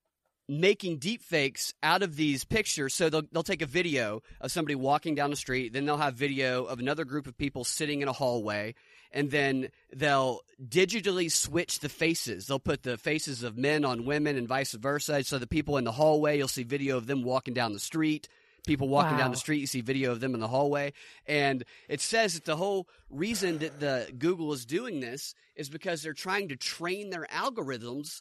making 0.50 0.98
deep 0.98 1.22
fakes 1.22 1.72
out 1.80 2.02
of 2.02 2.16
these 2.16 2.44
pictures. 2.44 2.92
So 2.92 3.08
they'll, 3.08 3.22
they'll 3.30 3.44
take 3.44 3.62
a 3.62 3.66
video 3.66 4.22
of 4.40 4.50
somebody 4.50 4.74
walking 4.74 5.14
down 5.14 5.30
the 5.30 5.36
street, 5.36 5.72
then 5.72 5.86
they'll 5.86 5.96
have 5.96 6.14
video 6.14 6.64
of 6.64 6.80
another 6.80 7.04
group 7.04 7.28
of 7.28 7.38
people 7.38 7.62
sitting 7.62 8.02
in 8.02 8.08
a 8.08 8.12
hallway, 8.12 8.74
and 9.12 9.30
then 9.30 9.68
they'll 9.94 10.40
digitally 10.62 11.30
switch 11.30 11.78
the 11.78 11.88
faces. 11.88 12.48
They'll 12.48 12.58
put 12.58 12.82
the 12.82 12.98
faces 12.98 13.44
of 13.44 13.56
men 13.56 13.84
on 13.84 14.04
women 14.04 14.36
and 14.36 14.48
vice 14.48 14.72
versa. 14.72 15.22
So 15.22 15.38
the 15.38 15.46
people 15.46 15.76
in 15.76 15.84
the 15.84 15.92
hallway, 15.92 16.38
you'll 16.38 16.48
see 16.48 16.64
video 16.64 16.96
of 16.96 17.06
them 17.06 17.22
walking 17.22 17.54
down 17.54 17.72
the 17.72 17.78
street. 17.78 18.28
People 18.66 18.88
walking 18.88 19.12
Wow. 19.12 19.18
down 19.24 19.30
the 19.30 19.36
street, 19.38 19.60
you 19.60 19.66
see 19.66 19.80
video 19.80 20.12
of 20.12 20.20
them 20.20 20.34
in 20.34 20.40
the 20.40 20.48
hallway. 20.48 20.92
And 21.26 21.64
it 21.88 22.00
says 22.00 22.34
that 22.34 22.44
the 22.44 22.56
whole 22.56 22.88
reason 23.08 23.58
that 23.58 23.80
the 23.80 24.12
Google 24.18 24.52
is 24.52 24.66
doing 24.66 25.00
this 25.00 25.34
is 25.56 25.70
because 25.70 26.02
they're 26.02 26.12
trying 26.12 26.48
to 26.48 26.56
train 26.56 27.08
their 27.10 27.26
algorithms 27.32 28.20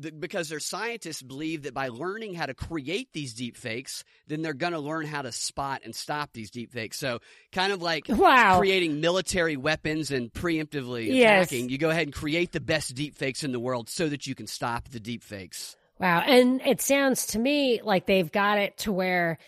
th- 0.00 0.14
because 0.18 0.48
their 0.48 0.60
scientists 0.60 1.22
believe 1.22 1.62
that 1.62 1.74
by 1.74 1.88
learning 1.88 2.34
how 2.34 2.46
to 2.46 2.54
create 2.54 3.08
these 3.12 3.34
deep 3.34 3.56
fakes, 3.56 4.04
then 4.26 4.42
they're 4.42 4.54
going 4.54 4.72
to 4.72 4.78
learn 4.78 5.06
how 5.06 5.22
to 5.22 5.32
spot 5.32 5.82
and 5.84 5.94
stop 5.94 6.32
these 6.32 6.50
deep 6.50 6.72
fakes. 6.72 6.98
So, 6.98 7.20
kind 7.52 7.72
of 7.72 7.82
like 7.82 8.06
Wow. 8.08 8.58
creating 8.58 9.00
military 9.00 9.56
weapons 9.56 10.10
and 10.10 10.32
preemptively 10.32 11.06
Yes. 11.14 11.46
attacking, 11.48 11.68
you 11.68 11.78
go 11.78 11.90
ahead 11.90 12.06
and 12.06 12.14
create 12.14 12.52
the 12.52 12.60
best 12.60 12.94
deep 12.94 13.14
fakes 13.14 13.42
in 13.44 13.52
the 13.52 13.60
world 13.60 13.88
so 13.88 14.08
that 14.08 14.26
you 14.26 14.34
can 14.34 14.46
stop 14.46 14.88
the 14.88 15.00
deep 15.00 15.22
fakes. 15.22 15.76
Wow. 15.98 16.20
And 16.26 16.60
it 16.62 16.80
sounds 16.80 17.26
to 17.28 17.38
me 17.38 17.80
like 17.82 18.06
they've 18.06 18.30
got 18.30 18.58
it 18.58 18.76
to 18.78 18.92
where 18.92 19.38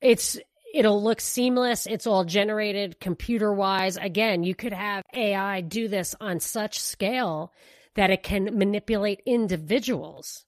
it's 0.00 0.38
it'll 0.74 1.02
look 1.02 1.20
seamless. 1.20 1.86
It's 1.86 2.06
all 2.06 2.24
generated 2.24 3.00
computer 3.00 3.52
wise. 3.52 3.96
Again, 3.96 4.42
you 4.42 4.54
could 4.54 4.72
have 4.74 5.04
AI 5.14 5.62
do 5.62 5.88
this 5.88 6.14
on 6.20 6.40
such 6.40 6.80
scale 6.80 7.52
that 7.96 8.10
it 8.10 8.22
can 8.22 8.56
manipulate 8.56 9.22
individuals. 9.26 10.44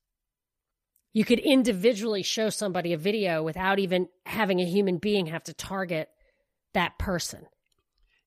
You 1.12 1.24
could 1.24 1.40
individually 1.40 2.22
show 2.22 2.50
somebody 2.50 2.92
a 2.92 2.98
video 2.98 3.42
without 3.42 3.78
even 3.78 4.08
having 4.24 4.60
a 4.60 4.64
human 4.64 4.98
being 4.98 5.26
have 5.26 5.44
to 5.44 5.54
target 5.54 6.08
that 6.74 6.98
person. 6.98 7.46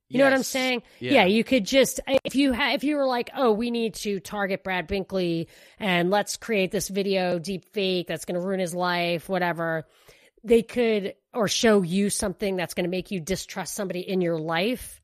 You 0.09 0.17
know 0.17 0.25
what 0.25 0.33
I'm 0.33 0.43
saying? 0.43 0.83
Yeah. 0.99 1.23
you 1.23 1.43
could 1.45 1.65
just 1.65 2.01
if 2.25 2.35
you 2.35 2.53
ha- 2.53 2.73
if 2.73 2.83
you 2.83 2.97
were 2.97 3.05
like, 3.05 3.29
"Oh, 3.33 3.53
we 3.53 3.71
need 3.71 3.93
to 3.95 4.19
target 4.19 4.61
Brad 4.61 4.89
Binkley 4.89 5.47
and 5.79 6.09
let's 6.09 6.35
create 6.35 6.69
this 6.69 6.89
video 6.89 7.39
deep 7.39 7.63
fake 7.71 8.07
that's 8.07 8.25
going 8.25 8.39
to 8.39 8.45
ruin 8.45 8.59
his 8.59 8.75
life, 8.75 9.29
whatever." 9.29 9.87
They 10.43 10.63
could 10.63 11.13
or 11.33 11.47
show 11.47 11.81
you 11.81 12.09
something 12.09 12.57
that's 12.57 12.73
going 12.73 12.83
to 12.83 12.89
make 12.89 13.11
you 13.11 13.21
distrust 13.21 13.73
somebody 13.73 14.01
in 14.01 14.19
your 14.19 14.37
life. 14.37 15.01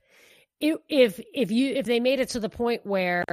If 0.59 0.77
if 0.89 1.21
if 1.33 1.51
you 1.51 1.75
if 1.75 1.85
they 1.85 2.01
made 2.01 2.19
it 2.19 2.29
to 2.29 2.41
the 2.41 2.49
point 2.49 2.85
where 2.85 3.23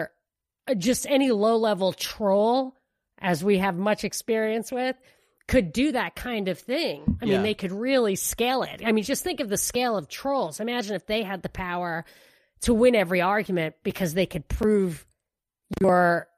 just 0.79 1.07
any 1.09 1.31
low-level 1.31 1.93
troll 1.93 2.75
as 3.19 3.45
we 3.45 3.59
have 3.59 3.77
much 3.77 4.05
experience 4.05 4.73
with 4.73 4.97
could 5.47 5.73
do 5.73 5.93
that 5.93 6.17
kind 6.17 6.49
of 6.49 6.59
thing. 6.59 7.19
I 7.21 7.27
Yeah. 7.27 7.35
mean, 7.35 7.43
they 7.43 7.55
could 7.55 7.73
really 7.73 8.17
scale 8.17 8.63
it. 8.63 8.81
I 8.85 8.93
mean, 8.93 9.05
just 9.05 9.23
think 9.23 9.41
of 9.41 9.49
the 9.49 9.59
scale 9.59 9.97
of 9.97 10.09
trolls. 10.09 10.59
Imagine 10.61 10.95
if 10.95 11.07
they 11.07 11.23
had 11.23 11.43
the 11.43 11.51
power 11.51 12.05
to 12.63 12.73
win 12.73 12.95
every 12.95 13.21
argument 13.21 13.75
because 13.83 14.15
they 14.15 14.27
could 14.27 14.49
prove 14.49 15.07
your 15.81 16.29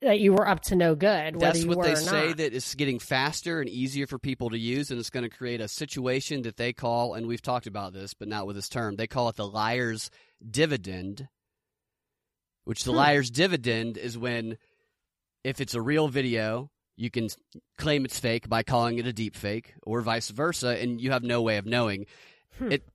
that 0.00 0.20
you 0.20 0.32
were 0.32 0.48
up 0.48 0.60
to 0.60 0.74
no 0.74 0.94
good. 0.94 1.38
That's 1.38 1.62
you 1.62 1.68
what 1.68 1.82
they 1.86 1.94
say 1.94 2.28
not. 2.28 2.36
that 2.38 2.54
it's 2.54 2.74
getting 2.74 2.98
faster 2.98 3.60
and 3.60 3.68
easier 3.68 4.06
for 4.06 4.18
people 4.18 4.50
to 4.50 4.58
use, 4.58 4.90
and 4.90 4.98
it's 4.98 5.10
going 5.10 5.22
to 5.22 5.34
create 5.34 5.60
a 5.60 5.68
situation 5.68 6.42
that 6.42 6.56
they 6.56 6.72
call, 6.72 7.14
and 7.14 7.26
we've 7.26 7.40
talked 7.40 7.66
about 7.66 7.92
this, 7.92 8.14
but 8.14 8.28
not 8.28 8.46
with 8.46 8.56
this 8.56 8.68
term. 8.68 8.96
They 8.96 9.06
call 9.06 9.28
it 9.28 9.36
the 9.36 9.46
liar's 9.46 10.10
dividend. 10.50 11.28
Which 12.64 12.84
the 12.84 12.92
Hmm. 12.92 12.98
liar's 12.98 13.30
dividend 13.30 13.96
is 13.96 14.16
when, 14.16 14.58
if 15.42 15.60
it's 15.60 15.74
a 15.74 15.82
real 15.82 16.08
video, 16.08 16.70
you 16.96 17.10
can 17.10 17.28
claim 17.78 18.04
it's 18.04 18.18
fake 18.18 18.48
by 18.48 18.62
calling 18.62 18.98
it 18.98 19.06
a 19.06 19.12
deep 19.12 19.36
fake, 19.36 19.74
or 19.82 20.00
vice 20.00 20.30
versa, 20.30 20.78
and 20.80 21.00
you 21.00 21.10
have 21.10 21.22
no 21.22 21.42
way 21.42 21.56
of 21.58 21.66
knowing. 21.66 22.06
Hmm. 22.58 22.72
It. 22.72 22.88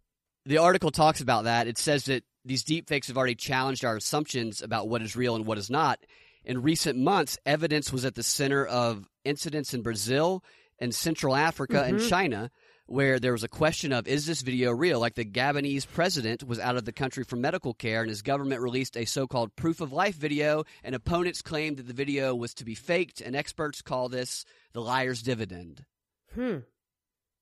The 0.46 0.58
article 0.58 0.90
talks 0.90 1.22
about 1.22 1.44
that. 1.44 1.68
It 1.68 1.78
says 1.78 2.06
that 2.06 2.24
these 2.46 2.64
deep 2.64 2.88
fakes 2.88 3.08
have 3.08 3.18
already 3.18 3.36
challenged 3.36 3.84
our 3.86 3.98
assumptions 3.98 4.62
about 4.62 4.88
what 4.88 5.02
is 5.02 5.16
real 5.16 5.36
and 5.36 5.46
what 5.46 5.58
is 5.58 5.70
not. 5.70 6.00
In 6.46 6.62
recent 6.62 6.98
months, 6.98 7.38
evidence 7.46 7.92
was 7.92 8.06
at 8.06 8.16
the 8.16 8.24
center 8.24 8.66
of 8.66 9.08
incidents 9.26 9.74
in 9.74 9.82
Brazil 9.82 10.44
and 10.80 10.96
Central 10.96 11.36
Africa 11.36 11.84
and 11.84 12.00
Mhm. 12.00 12.10
China 12.10 12.52
where 12.90 13.20
there 13.20 13.32
was 13.32 13.44
a 13.44 13.48
question 13.48 13.94
of 13.94 14.08
is 14.08 14.26
this 14.26 14.42
video 14.42 14.72
real? 14.72 15.00
Like 15.00 15.16
the 15.16 15.26
Gabonese 15.26 15.88
president 15.88 16.44
was 16.44 16.60
out 16.60 16.76
of 16.76 16.86
the 16.86 16.92
country 16.92 17.24
for 17.24 17.36
medical 17.36 17.74
care 17.74 18.02
and 18.02 18.10
his 18.10 18.22
government 18.22 18.62
released 18.62 18.98
a 18.98 19.06
so-called 19.06 19.56
proof 19.56 19.80
of 19.82 19.94
life 19.94 20.16
video 20.16 20.64
and 20.84 20.96
opponents 20.96 21.42
claimed 21.42 21.78
that 21.78 21.88
the 21.88 21.94
video 21.94 22.36
was 22.36 22.54
to 22.56 22.66
be 22.66 22.76
faked 22.76 23.22
and 23.22 23.36
experts 23.36 23.82
call 23.82 24.10
this 24.10 24.44
the 24.74 24.82
liar's 24.82 25.22
dividend. 25.22 25.86
Hmm. 26.34 26.58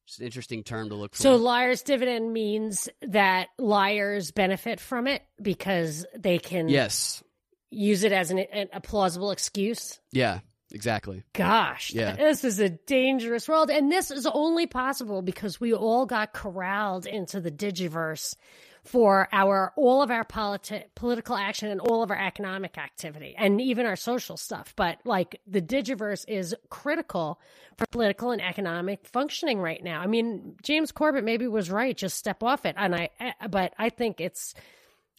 It's 0.06 0.20
an 0.20 0.26
interesting 0.26 0.64
term 0.64 0.90
to 0.90 0.96
look 0.96 1.16
for. 1.16 1.22
So 1.22 1.36
liar's 1.36 1.82
dividend 1.82 2.32
means 2.32 2.88
that 3.02 3.48
liars 3.58 4.32
benefit 4.32 4.80
from 4.80 5.08
it 5.08 5.22
because 5.42 6.06
they 6.18 6.40
can 6.40 6.70
yes. 6.70 7.22
use 7.70 8.04
it 8.04 8.14
as 8.14 8.32
an, 8.32 8.40
an, 8.40 8.70
a 8.72 8.80
plausible 8.80 9.32
excuse. 9.32 10.00
Yeah, 10.12 10.40
exactly. 10.72 11.24
Gosh, 11.34 11.94
Yeah. 11.94 12.16
this 12.16 12.44
is 12.44 12.60
a 12.60 12.70
dangerous 12.70 13.48
world. 13.48 13.70
And 13.70 13.92
this 13.92 14.12
is 14.12 14.26
only 14.26 14.68
possible 14.68 15.22
because 15.22 15.60
we 15.60 15.74
all 15.74 16.06
got 16.06 16.34
corralled 16.34 17.06
into 17.06 17.40
the 17.40 17.52
digiverse 17.52 18.36
for 18.84 19.28
our 19.34 19.74
all 19.76 20.02
of 20.02 20.10
our 20.10 20.24
politi- 20.24 20.86
political 20.96 21.36
action 21.36 21.70
and 21.70 21.82
all 21.82 22.04
of 22.04 22.10
our 22.10 22.18
economic 22.26 22.78
activity 22.78 23.36
and 23.38 23.60
even 23.60 23.86
our 23.86 23.98
social 23.98 24.38
stuff. 24.38 24.74
But 24.78 25.00
like 25.04 25.42
the 25.46 25.62
digiverse 25.62 26.24
is 26.28 26.56
critical 26.70 27.42
for 27.78 27.86
political 27.88 28.32
and 28.32 28.42
economic 28.42 29.06
functioning 29.06 29.60
right 29.60 29.84
now. 29.84 30.00
I 30.00 30.08
mean, 30.08 30.56
James 30.64 30.94
Corbett 30.94 31.26
maybe 31.26 31.48
was 31.48 31.70
right, 31.70 31.98
just 31.98 32.18
step 32.18 32.42
off 32.44 32.66
it. 32.66 32.76
And 32.78 32.96
I, 32.96 33.10
but 33.50 33.74
I 33.78 33.90
think 33.90 34.22
it's, 34.22 34.54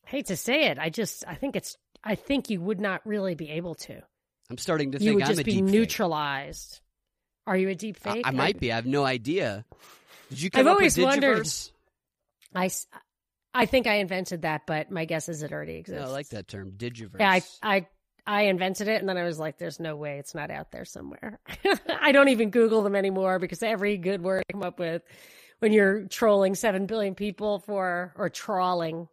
I 0.06 0.10
hate 0.10 0.26
to 0.26 0.36
say 0.36 0.68
it, 0.68 0.78
I 0.78 0.88
just, 0.88 1.24
I 1.28 1.34
think 1.34 1.54
it's, 1.54 1.76
I 2.02 2.14
think 2.14 2.48
you 2.48 2.62
would 2.62 2.80
not 2.80 3.02
really 3.04 3.34
be 3.34 3.50
able 3.50 3.74
to 3.74 4.00
I'm 4.50 4.58
starting 4.58 4.92
to 4.92 4.98
you 4.98 5.04
think 5.04 5.14
would 5.16 5.22
I'm 5.24 5.28
just 5.30 5.40
a 5.40 5.44
be 5.44 5.52
deep 5.52 5.64
fake. 5.66 5.72
neutralized. 5.74 6.80
Are 7.46 7.56
you 7.56 7.68
a 7.68 7.74
deep 7.74 7.96
fake? 7.98 8.22
I 8.24 8.30
might 8.30 8.58
be. 8.60 8.72
I 8.72 8.76
have 8.76 8.86
no 8.86 9.04
idea. 9.04 9.64
Did 10.30 10.42
you 10.42 10.50
come 10.50 10.60
I've 10.60 10.66
up 10.66 10.72
always 10.74 10.96
with 10.96 11.04
wondered. 11.06 11.48
I, 12.54 12.64
I, 12.64 12.70
I 13.54 13.66
think 13.66 13.86
I 13.86 13.94
invented 13.96 14.42
that, 14.42 14.62
but 14.66 14.90
my 14.90 15.04
guess 15.06 15.28
is 15.28 15.42
it 15.42 15.52
already 15.52 15.74
exists. 15.76 16.02
No, 16.02 16.08
I 16.08 16.12
like 16.12 16.28
that 16.28 16.48
term, 16.48 16.72
Digiverse. 16.72 17.20
Yeah, 17.20 17.30
I, 17.30 17.42
I, 17.62 17.86
I 18.26 18.42
invented 18.42 18.88
it, 18.88 19.00
and 19.00 19.08
then 19.08 19.16
I 19.16 19.24
was 19.24 19.38
like, 19.38 19.56
"There's 19.58 19.80
no 19.80 19.96
way 19.96 20.18
it's 20.18 20.34
not 20.34 20.50
out 20.50 20.70
there 20.70 20.84
somewhere." 20.84 21.40
I 22.00 22.12
don't 22.12 22.28
even 22.28 22.50
Google 22.50 22.82
them 22.82 22.94
anymore 22.94 23.38
because 23.38 23.62
every 23.62 23.96
good 23.96 24.22
word 24.22 24.44
I 24.48 24.52
come 24.52 24.62
up 24.62 24.78
with 24.78 25.02
when 25.60 25.72
you're 25.72 26.06
trolling 26.08 26.54
seven 26.54 26.84
billion 26.86 27.14
people 27.14 27.60
for 27.60 28.12
or 28.16 28.28
trawling. 28.28 29.08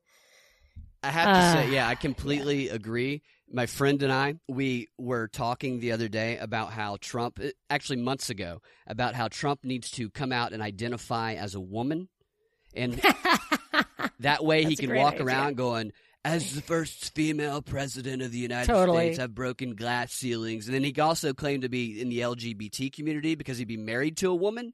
I 1.02 1.12
have 1.12 1.26
to 1.26 1.32
Uh. 1.40 1.54
say, 1.64 1.74
yeah, 1.74 1.88
I 1.88 1.96
completely 1.96 2.68
agree. 2.70 3.22
My 3.56 3.68
friend 3.68 4.04
and 4.04 4.12
I, 4.12 4.36
we 4.50 4.90
were 4.98 5.30
talking 5.30 5.80
the 5.80 5.94
other 5.94 6.10
day 6.10 6.38
about 6.38 6.72
how 6.72 6.98
Trump, 7.00 7.40
eh, 7.42 7.52
actually 7.70 8.02
months 8.02 8.30
ago, 8.30 8.62
about 8.86 9.16
how 9.16 9.30
Trump 9.30 9.64
needs 9.64 9.90
to 9.92 10.10
come 10.10 10.34
out 10.34 10.52
and 10.52 10.62
identify 10.62 11.36
as 11.36 11.56
a 11.56 11.62
woman. 11.62 12.10
And 12.76 13.02
that 14.20 14.44
way 14.44 14.64
he 14.64 14.76
That's 14.76 14.82
can 14.82 14.96
walk 14.96 15.14
idea. 15.14 15.26
around 15.28 15.56
going, 15.56 15.94
as 16.26 16.54
the 16.54 16.62
first 16.62 17.16
female 17.16 17.62
president 17.62 18.22
of 18.22 18.34
the 18.34 18.40
United 18.40 18.68
Totally. 18.68 19.06
States, 19.06 19.20
I've 19.20 19.34
broken 19.34 19.76
glass 19.76 20.12
ceilings. 20.12 20.68
And 20.68 20.76
then 20.76 20.84
he 20.84 20.94
also 21.00 21.34
claimed 21.34 21.62
to 21.62 21.70
be 21.70 22.02
in 22.02 22.10
the 22.10 22.20
LGBT 22.20 22.92
community 22.92 23.36
because 23.36 23.58
he'd 23.58 23.70
be 23.70 23.78
married 23.78 24.18
to 24.18 24.32
a 24.32 24.36
woman. 24.36 24.74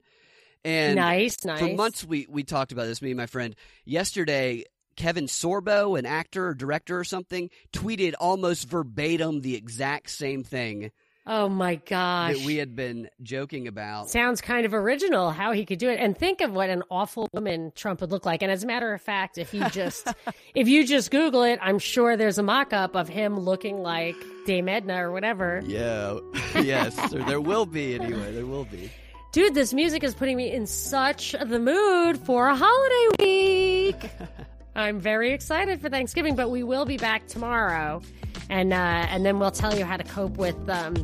And 0.64 0.96
nice, 0.96 1.44
nice. 1.44 1.60
for 1.60 1.68
months 1.68 2.04
we 2.04 2.26
we 2.28 2.42
talked 2.42 2.72
about 2.72 2.86
this 2.86 3.02
me 3.02 3.10
and 3.10 3.16
my 3.16 3.26
friend 3.26 3.54
yesterday 3.84 4.64
kevin 4.96 5.26
sorbo 5.26 5.98
an 5.98 6.06
actor 6.06 6.48
or 6.48 6.54
director 6.54 6.98
or 6.98 7.04
something 7.04 7.50
tweeted 7.72 8.14
almost 8.20 8.68
verbatim 8.68 9.40
the 9.40 9.54
exact 9.54 10.10
same 10.10 10.42
thing 10.44 10.90
oh 11.26 11.48
my 11.48 11.76
gosh, 11.76 12.36
that 12.36 12.44
we 12.44 12.56
had 12.56 12.74
been 12.74 13.08
joking 13.22 13.68
about 13.68 14.10
Sounds 14.10 14.40
kind 14.40 14.66
of 14.66 14.74
original 14.74 15.30
how 15.30 15.52
he 15.52 15.64
could 15.64 15.78
do 15.78 15.88
it. 15.88 16.00
And 16.00 16.18
think 16.18 16.40
of 16.40 16.52
what 16.52 16.68
an 16.68 16.82
awful 16.90 17.28
woman 17.32 17.70
Trump 17.76 18.00
would 18.00 18.10
look 18.10 18.26
like. 18.26 18.42
And 18.42 18.50
as 18.50 18.64
a 18.64 18.66
matter 18.66 18.92
of 18.92 19.00
fact, 19.00 19.38
if 19.38 19.54
you 19.54 19.68
just 19.70 20.08
if 20.54 20.66
you 20.66 20.84
just 20.84 21.12
Google 21.12 21.44
it, 21.44 21.60
I'm 21.62 21.78
sure 21.78 22.16
there's 22.16 22.38
a 22.38 22.42
mock 22.42 22.72
up 22.72 22.96
of 22.96 23.08
him 23.08 23.38
looking 23.38 23.82
like 23.82 24.16
Dame 24.46 24.68
Edna 24.68 25.06
or 25.06 25.12
whatever. 25.12 25.62
yeah 25.64 26.18
yes 26.56 26.96
there, 27.12 27.22
there 27.22 27.40
will 27.40 27.66
be 27.66 27.94
anyway 27.94 28.34
there 28.34 28.46
will 28.46 28.64
be 28.64 28.90
Dude, 29.32 29.54
this 29.54 29.72
music 29.72 30.04
is 30.04 30.14
putting 30.14 30.36
me 30.36 30.52
in 30.52 30.66
such 30.66 31.32
the 31.32 31.58
mood 31.58 32.18
for 32.18 32.48
a 32.48 32.54
holiday 32.54 33.06
week. 33.18 34.10
I'm 34.74 35.00
very 35.00 35.32
excited 35.32 35.80
for 35.80 35.88
Thanksgiving, 35.88 36.34
but 36.34 36.50
we 36.50 36.62
will 36.62 36.84
be 36.86 36.96
back 36.96 37.26
tomorrow, 37.26 38.00
and 38.48 38.72
uh, 38.72 38.76
and 38.76 39.24
then 39.24 39.38
we'll 39.38 39.50
tell 39.50 39.76
you 39.76 39.84
how 39.84 39.96
to 39.96 40.04
cope 40.04 40.36
with 40.38 40.56
um, 40.68 40.94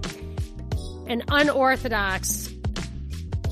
an 1.06 1.22
unorthodox 1.28 2.50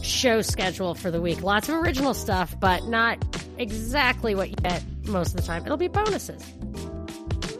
show 0.02 0.40
schedule 0.40 0.94
for 0.94 1.10
the 1.10 1.20
week. 1.20 1.42
Lots 1.42 1.68
of 1.68 1.74
original 1.76 2.14
stuff, 2.14 2.58
but 2.58 2.84
not 2.84 3.22
exactly 3.58 4.34
what 4.34 4.50
you 4.50 4.56
get 4.56 4.82
most 5.06 5.30
of 5.30 5.36
the 5.36 5.42
time. 5.42 5.64
It'll 5.64 5.76
be 5.76 5.88
bonuses. 5.88 6.42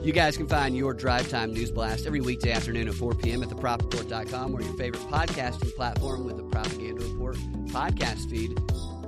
You 0.02 0.12
guys 0.12 0.36
can 0.36 0.46
find 0.46 0.76
your 0.76 0.94
Drive 0.94 1.28
Time 1.28 1.52
News 1.52 1.72
Blast 1.72 2.06
every 2.06 2.20
weekday 2.20 2.52
afternoon 2.52 2.86
at 2.86 2.94
4 2.94 3.14
p.m. 3.14 3.42
at 3.42 3.48
thepropreport.com 3.48 4.54
or 4.54 4.62
your 4.62 4.76
favorite 4.76 5.02
podcasting 5.02 5.74
platform 5.74 6.24
with 6.24 6.36
the 6.36 6.44
Propaganda 6.44 7.04
Report 7.04 7.36
podcast 7.66 8.30
feed. 8.30 8.56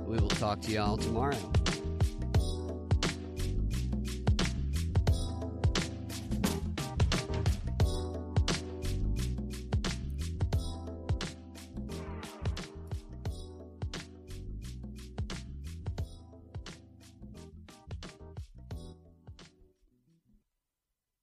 We 0.05 0.17
will 0.17 0.27
talk 0.27 0.61
to 0.63 0.71
y'all 0.71 0.97
tomorrow. 0.97 1.37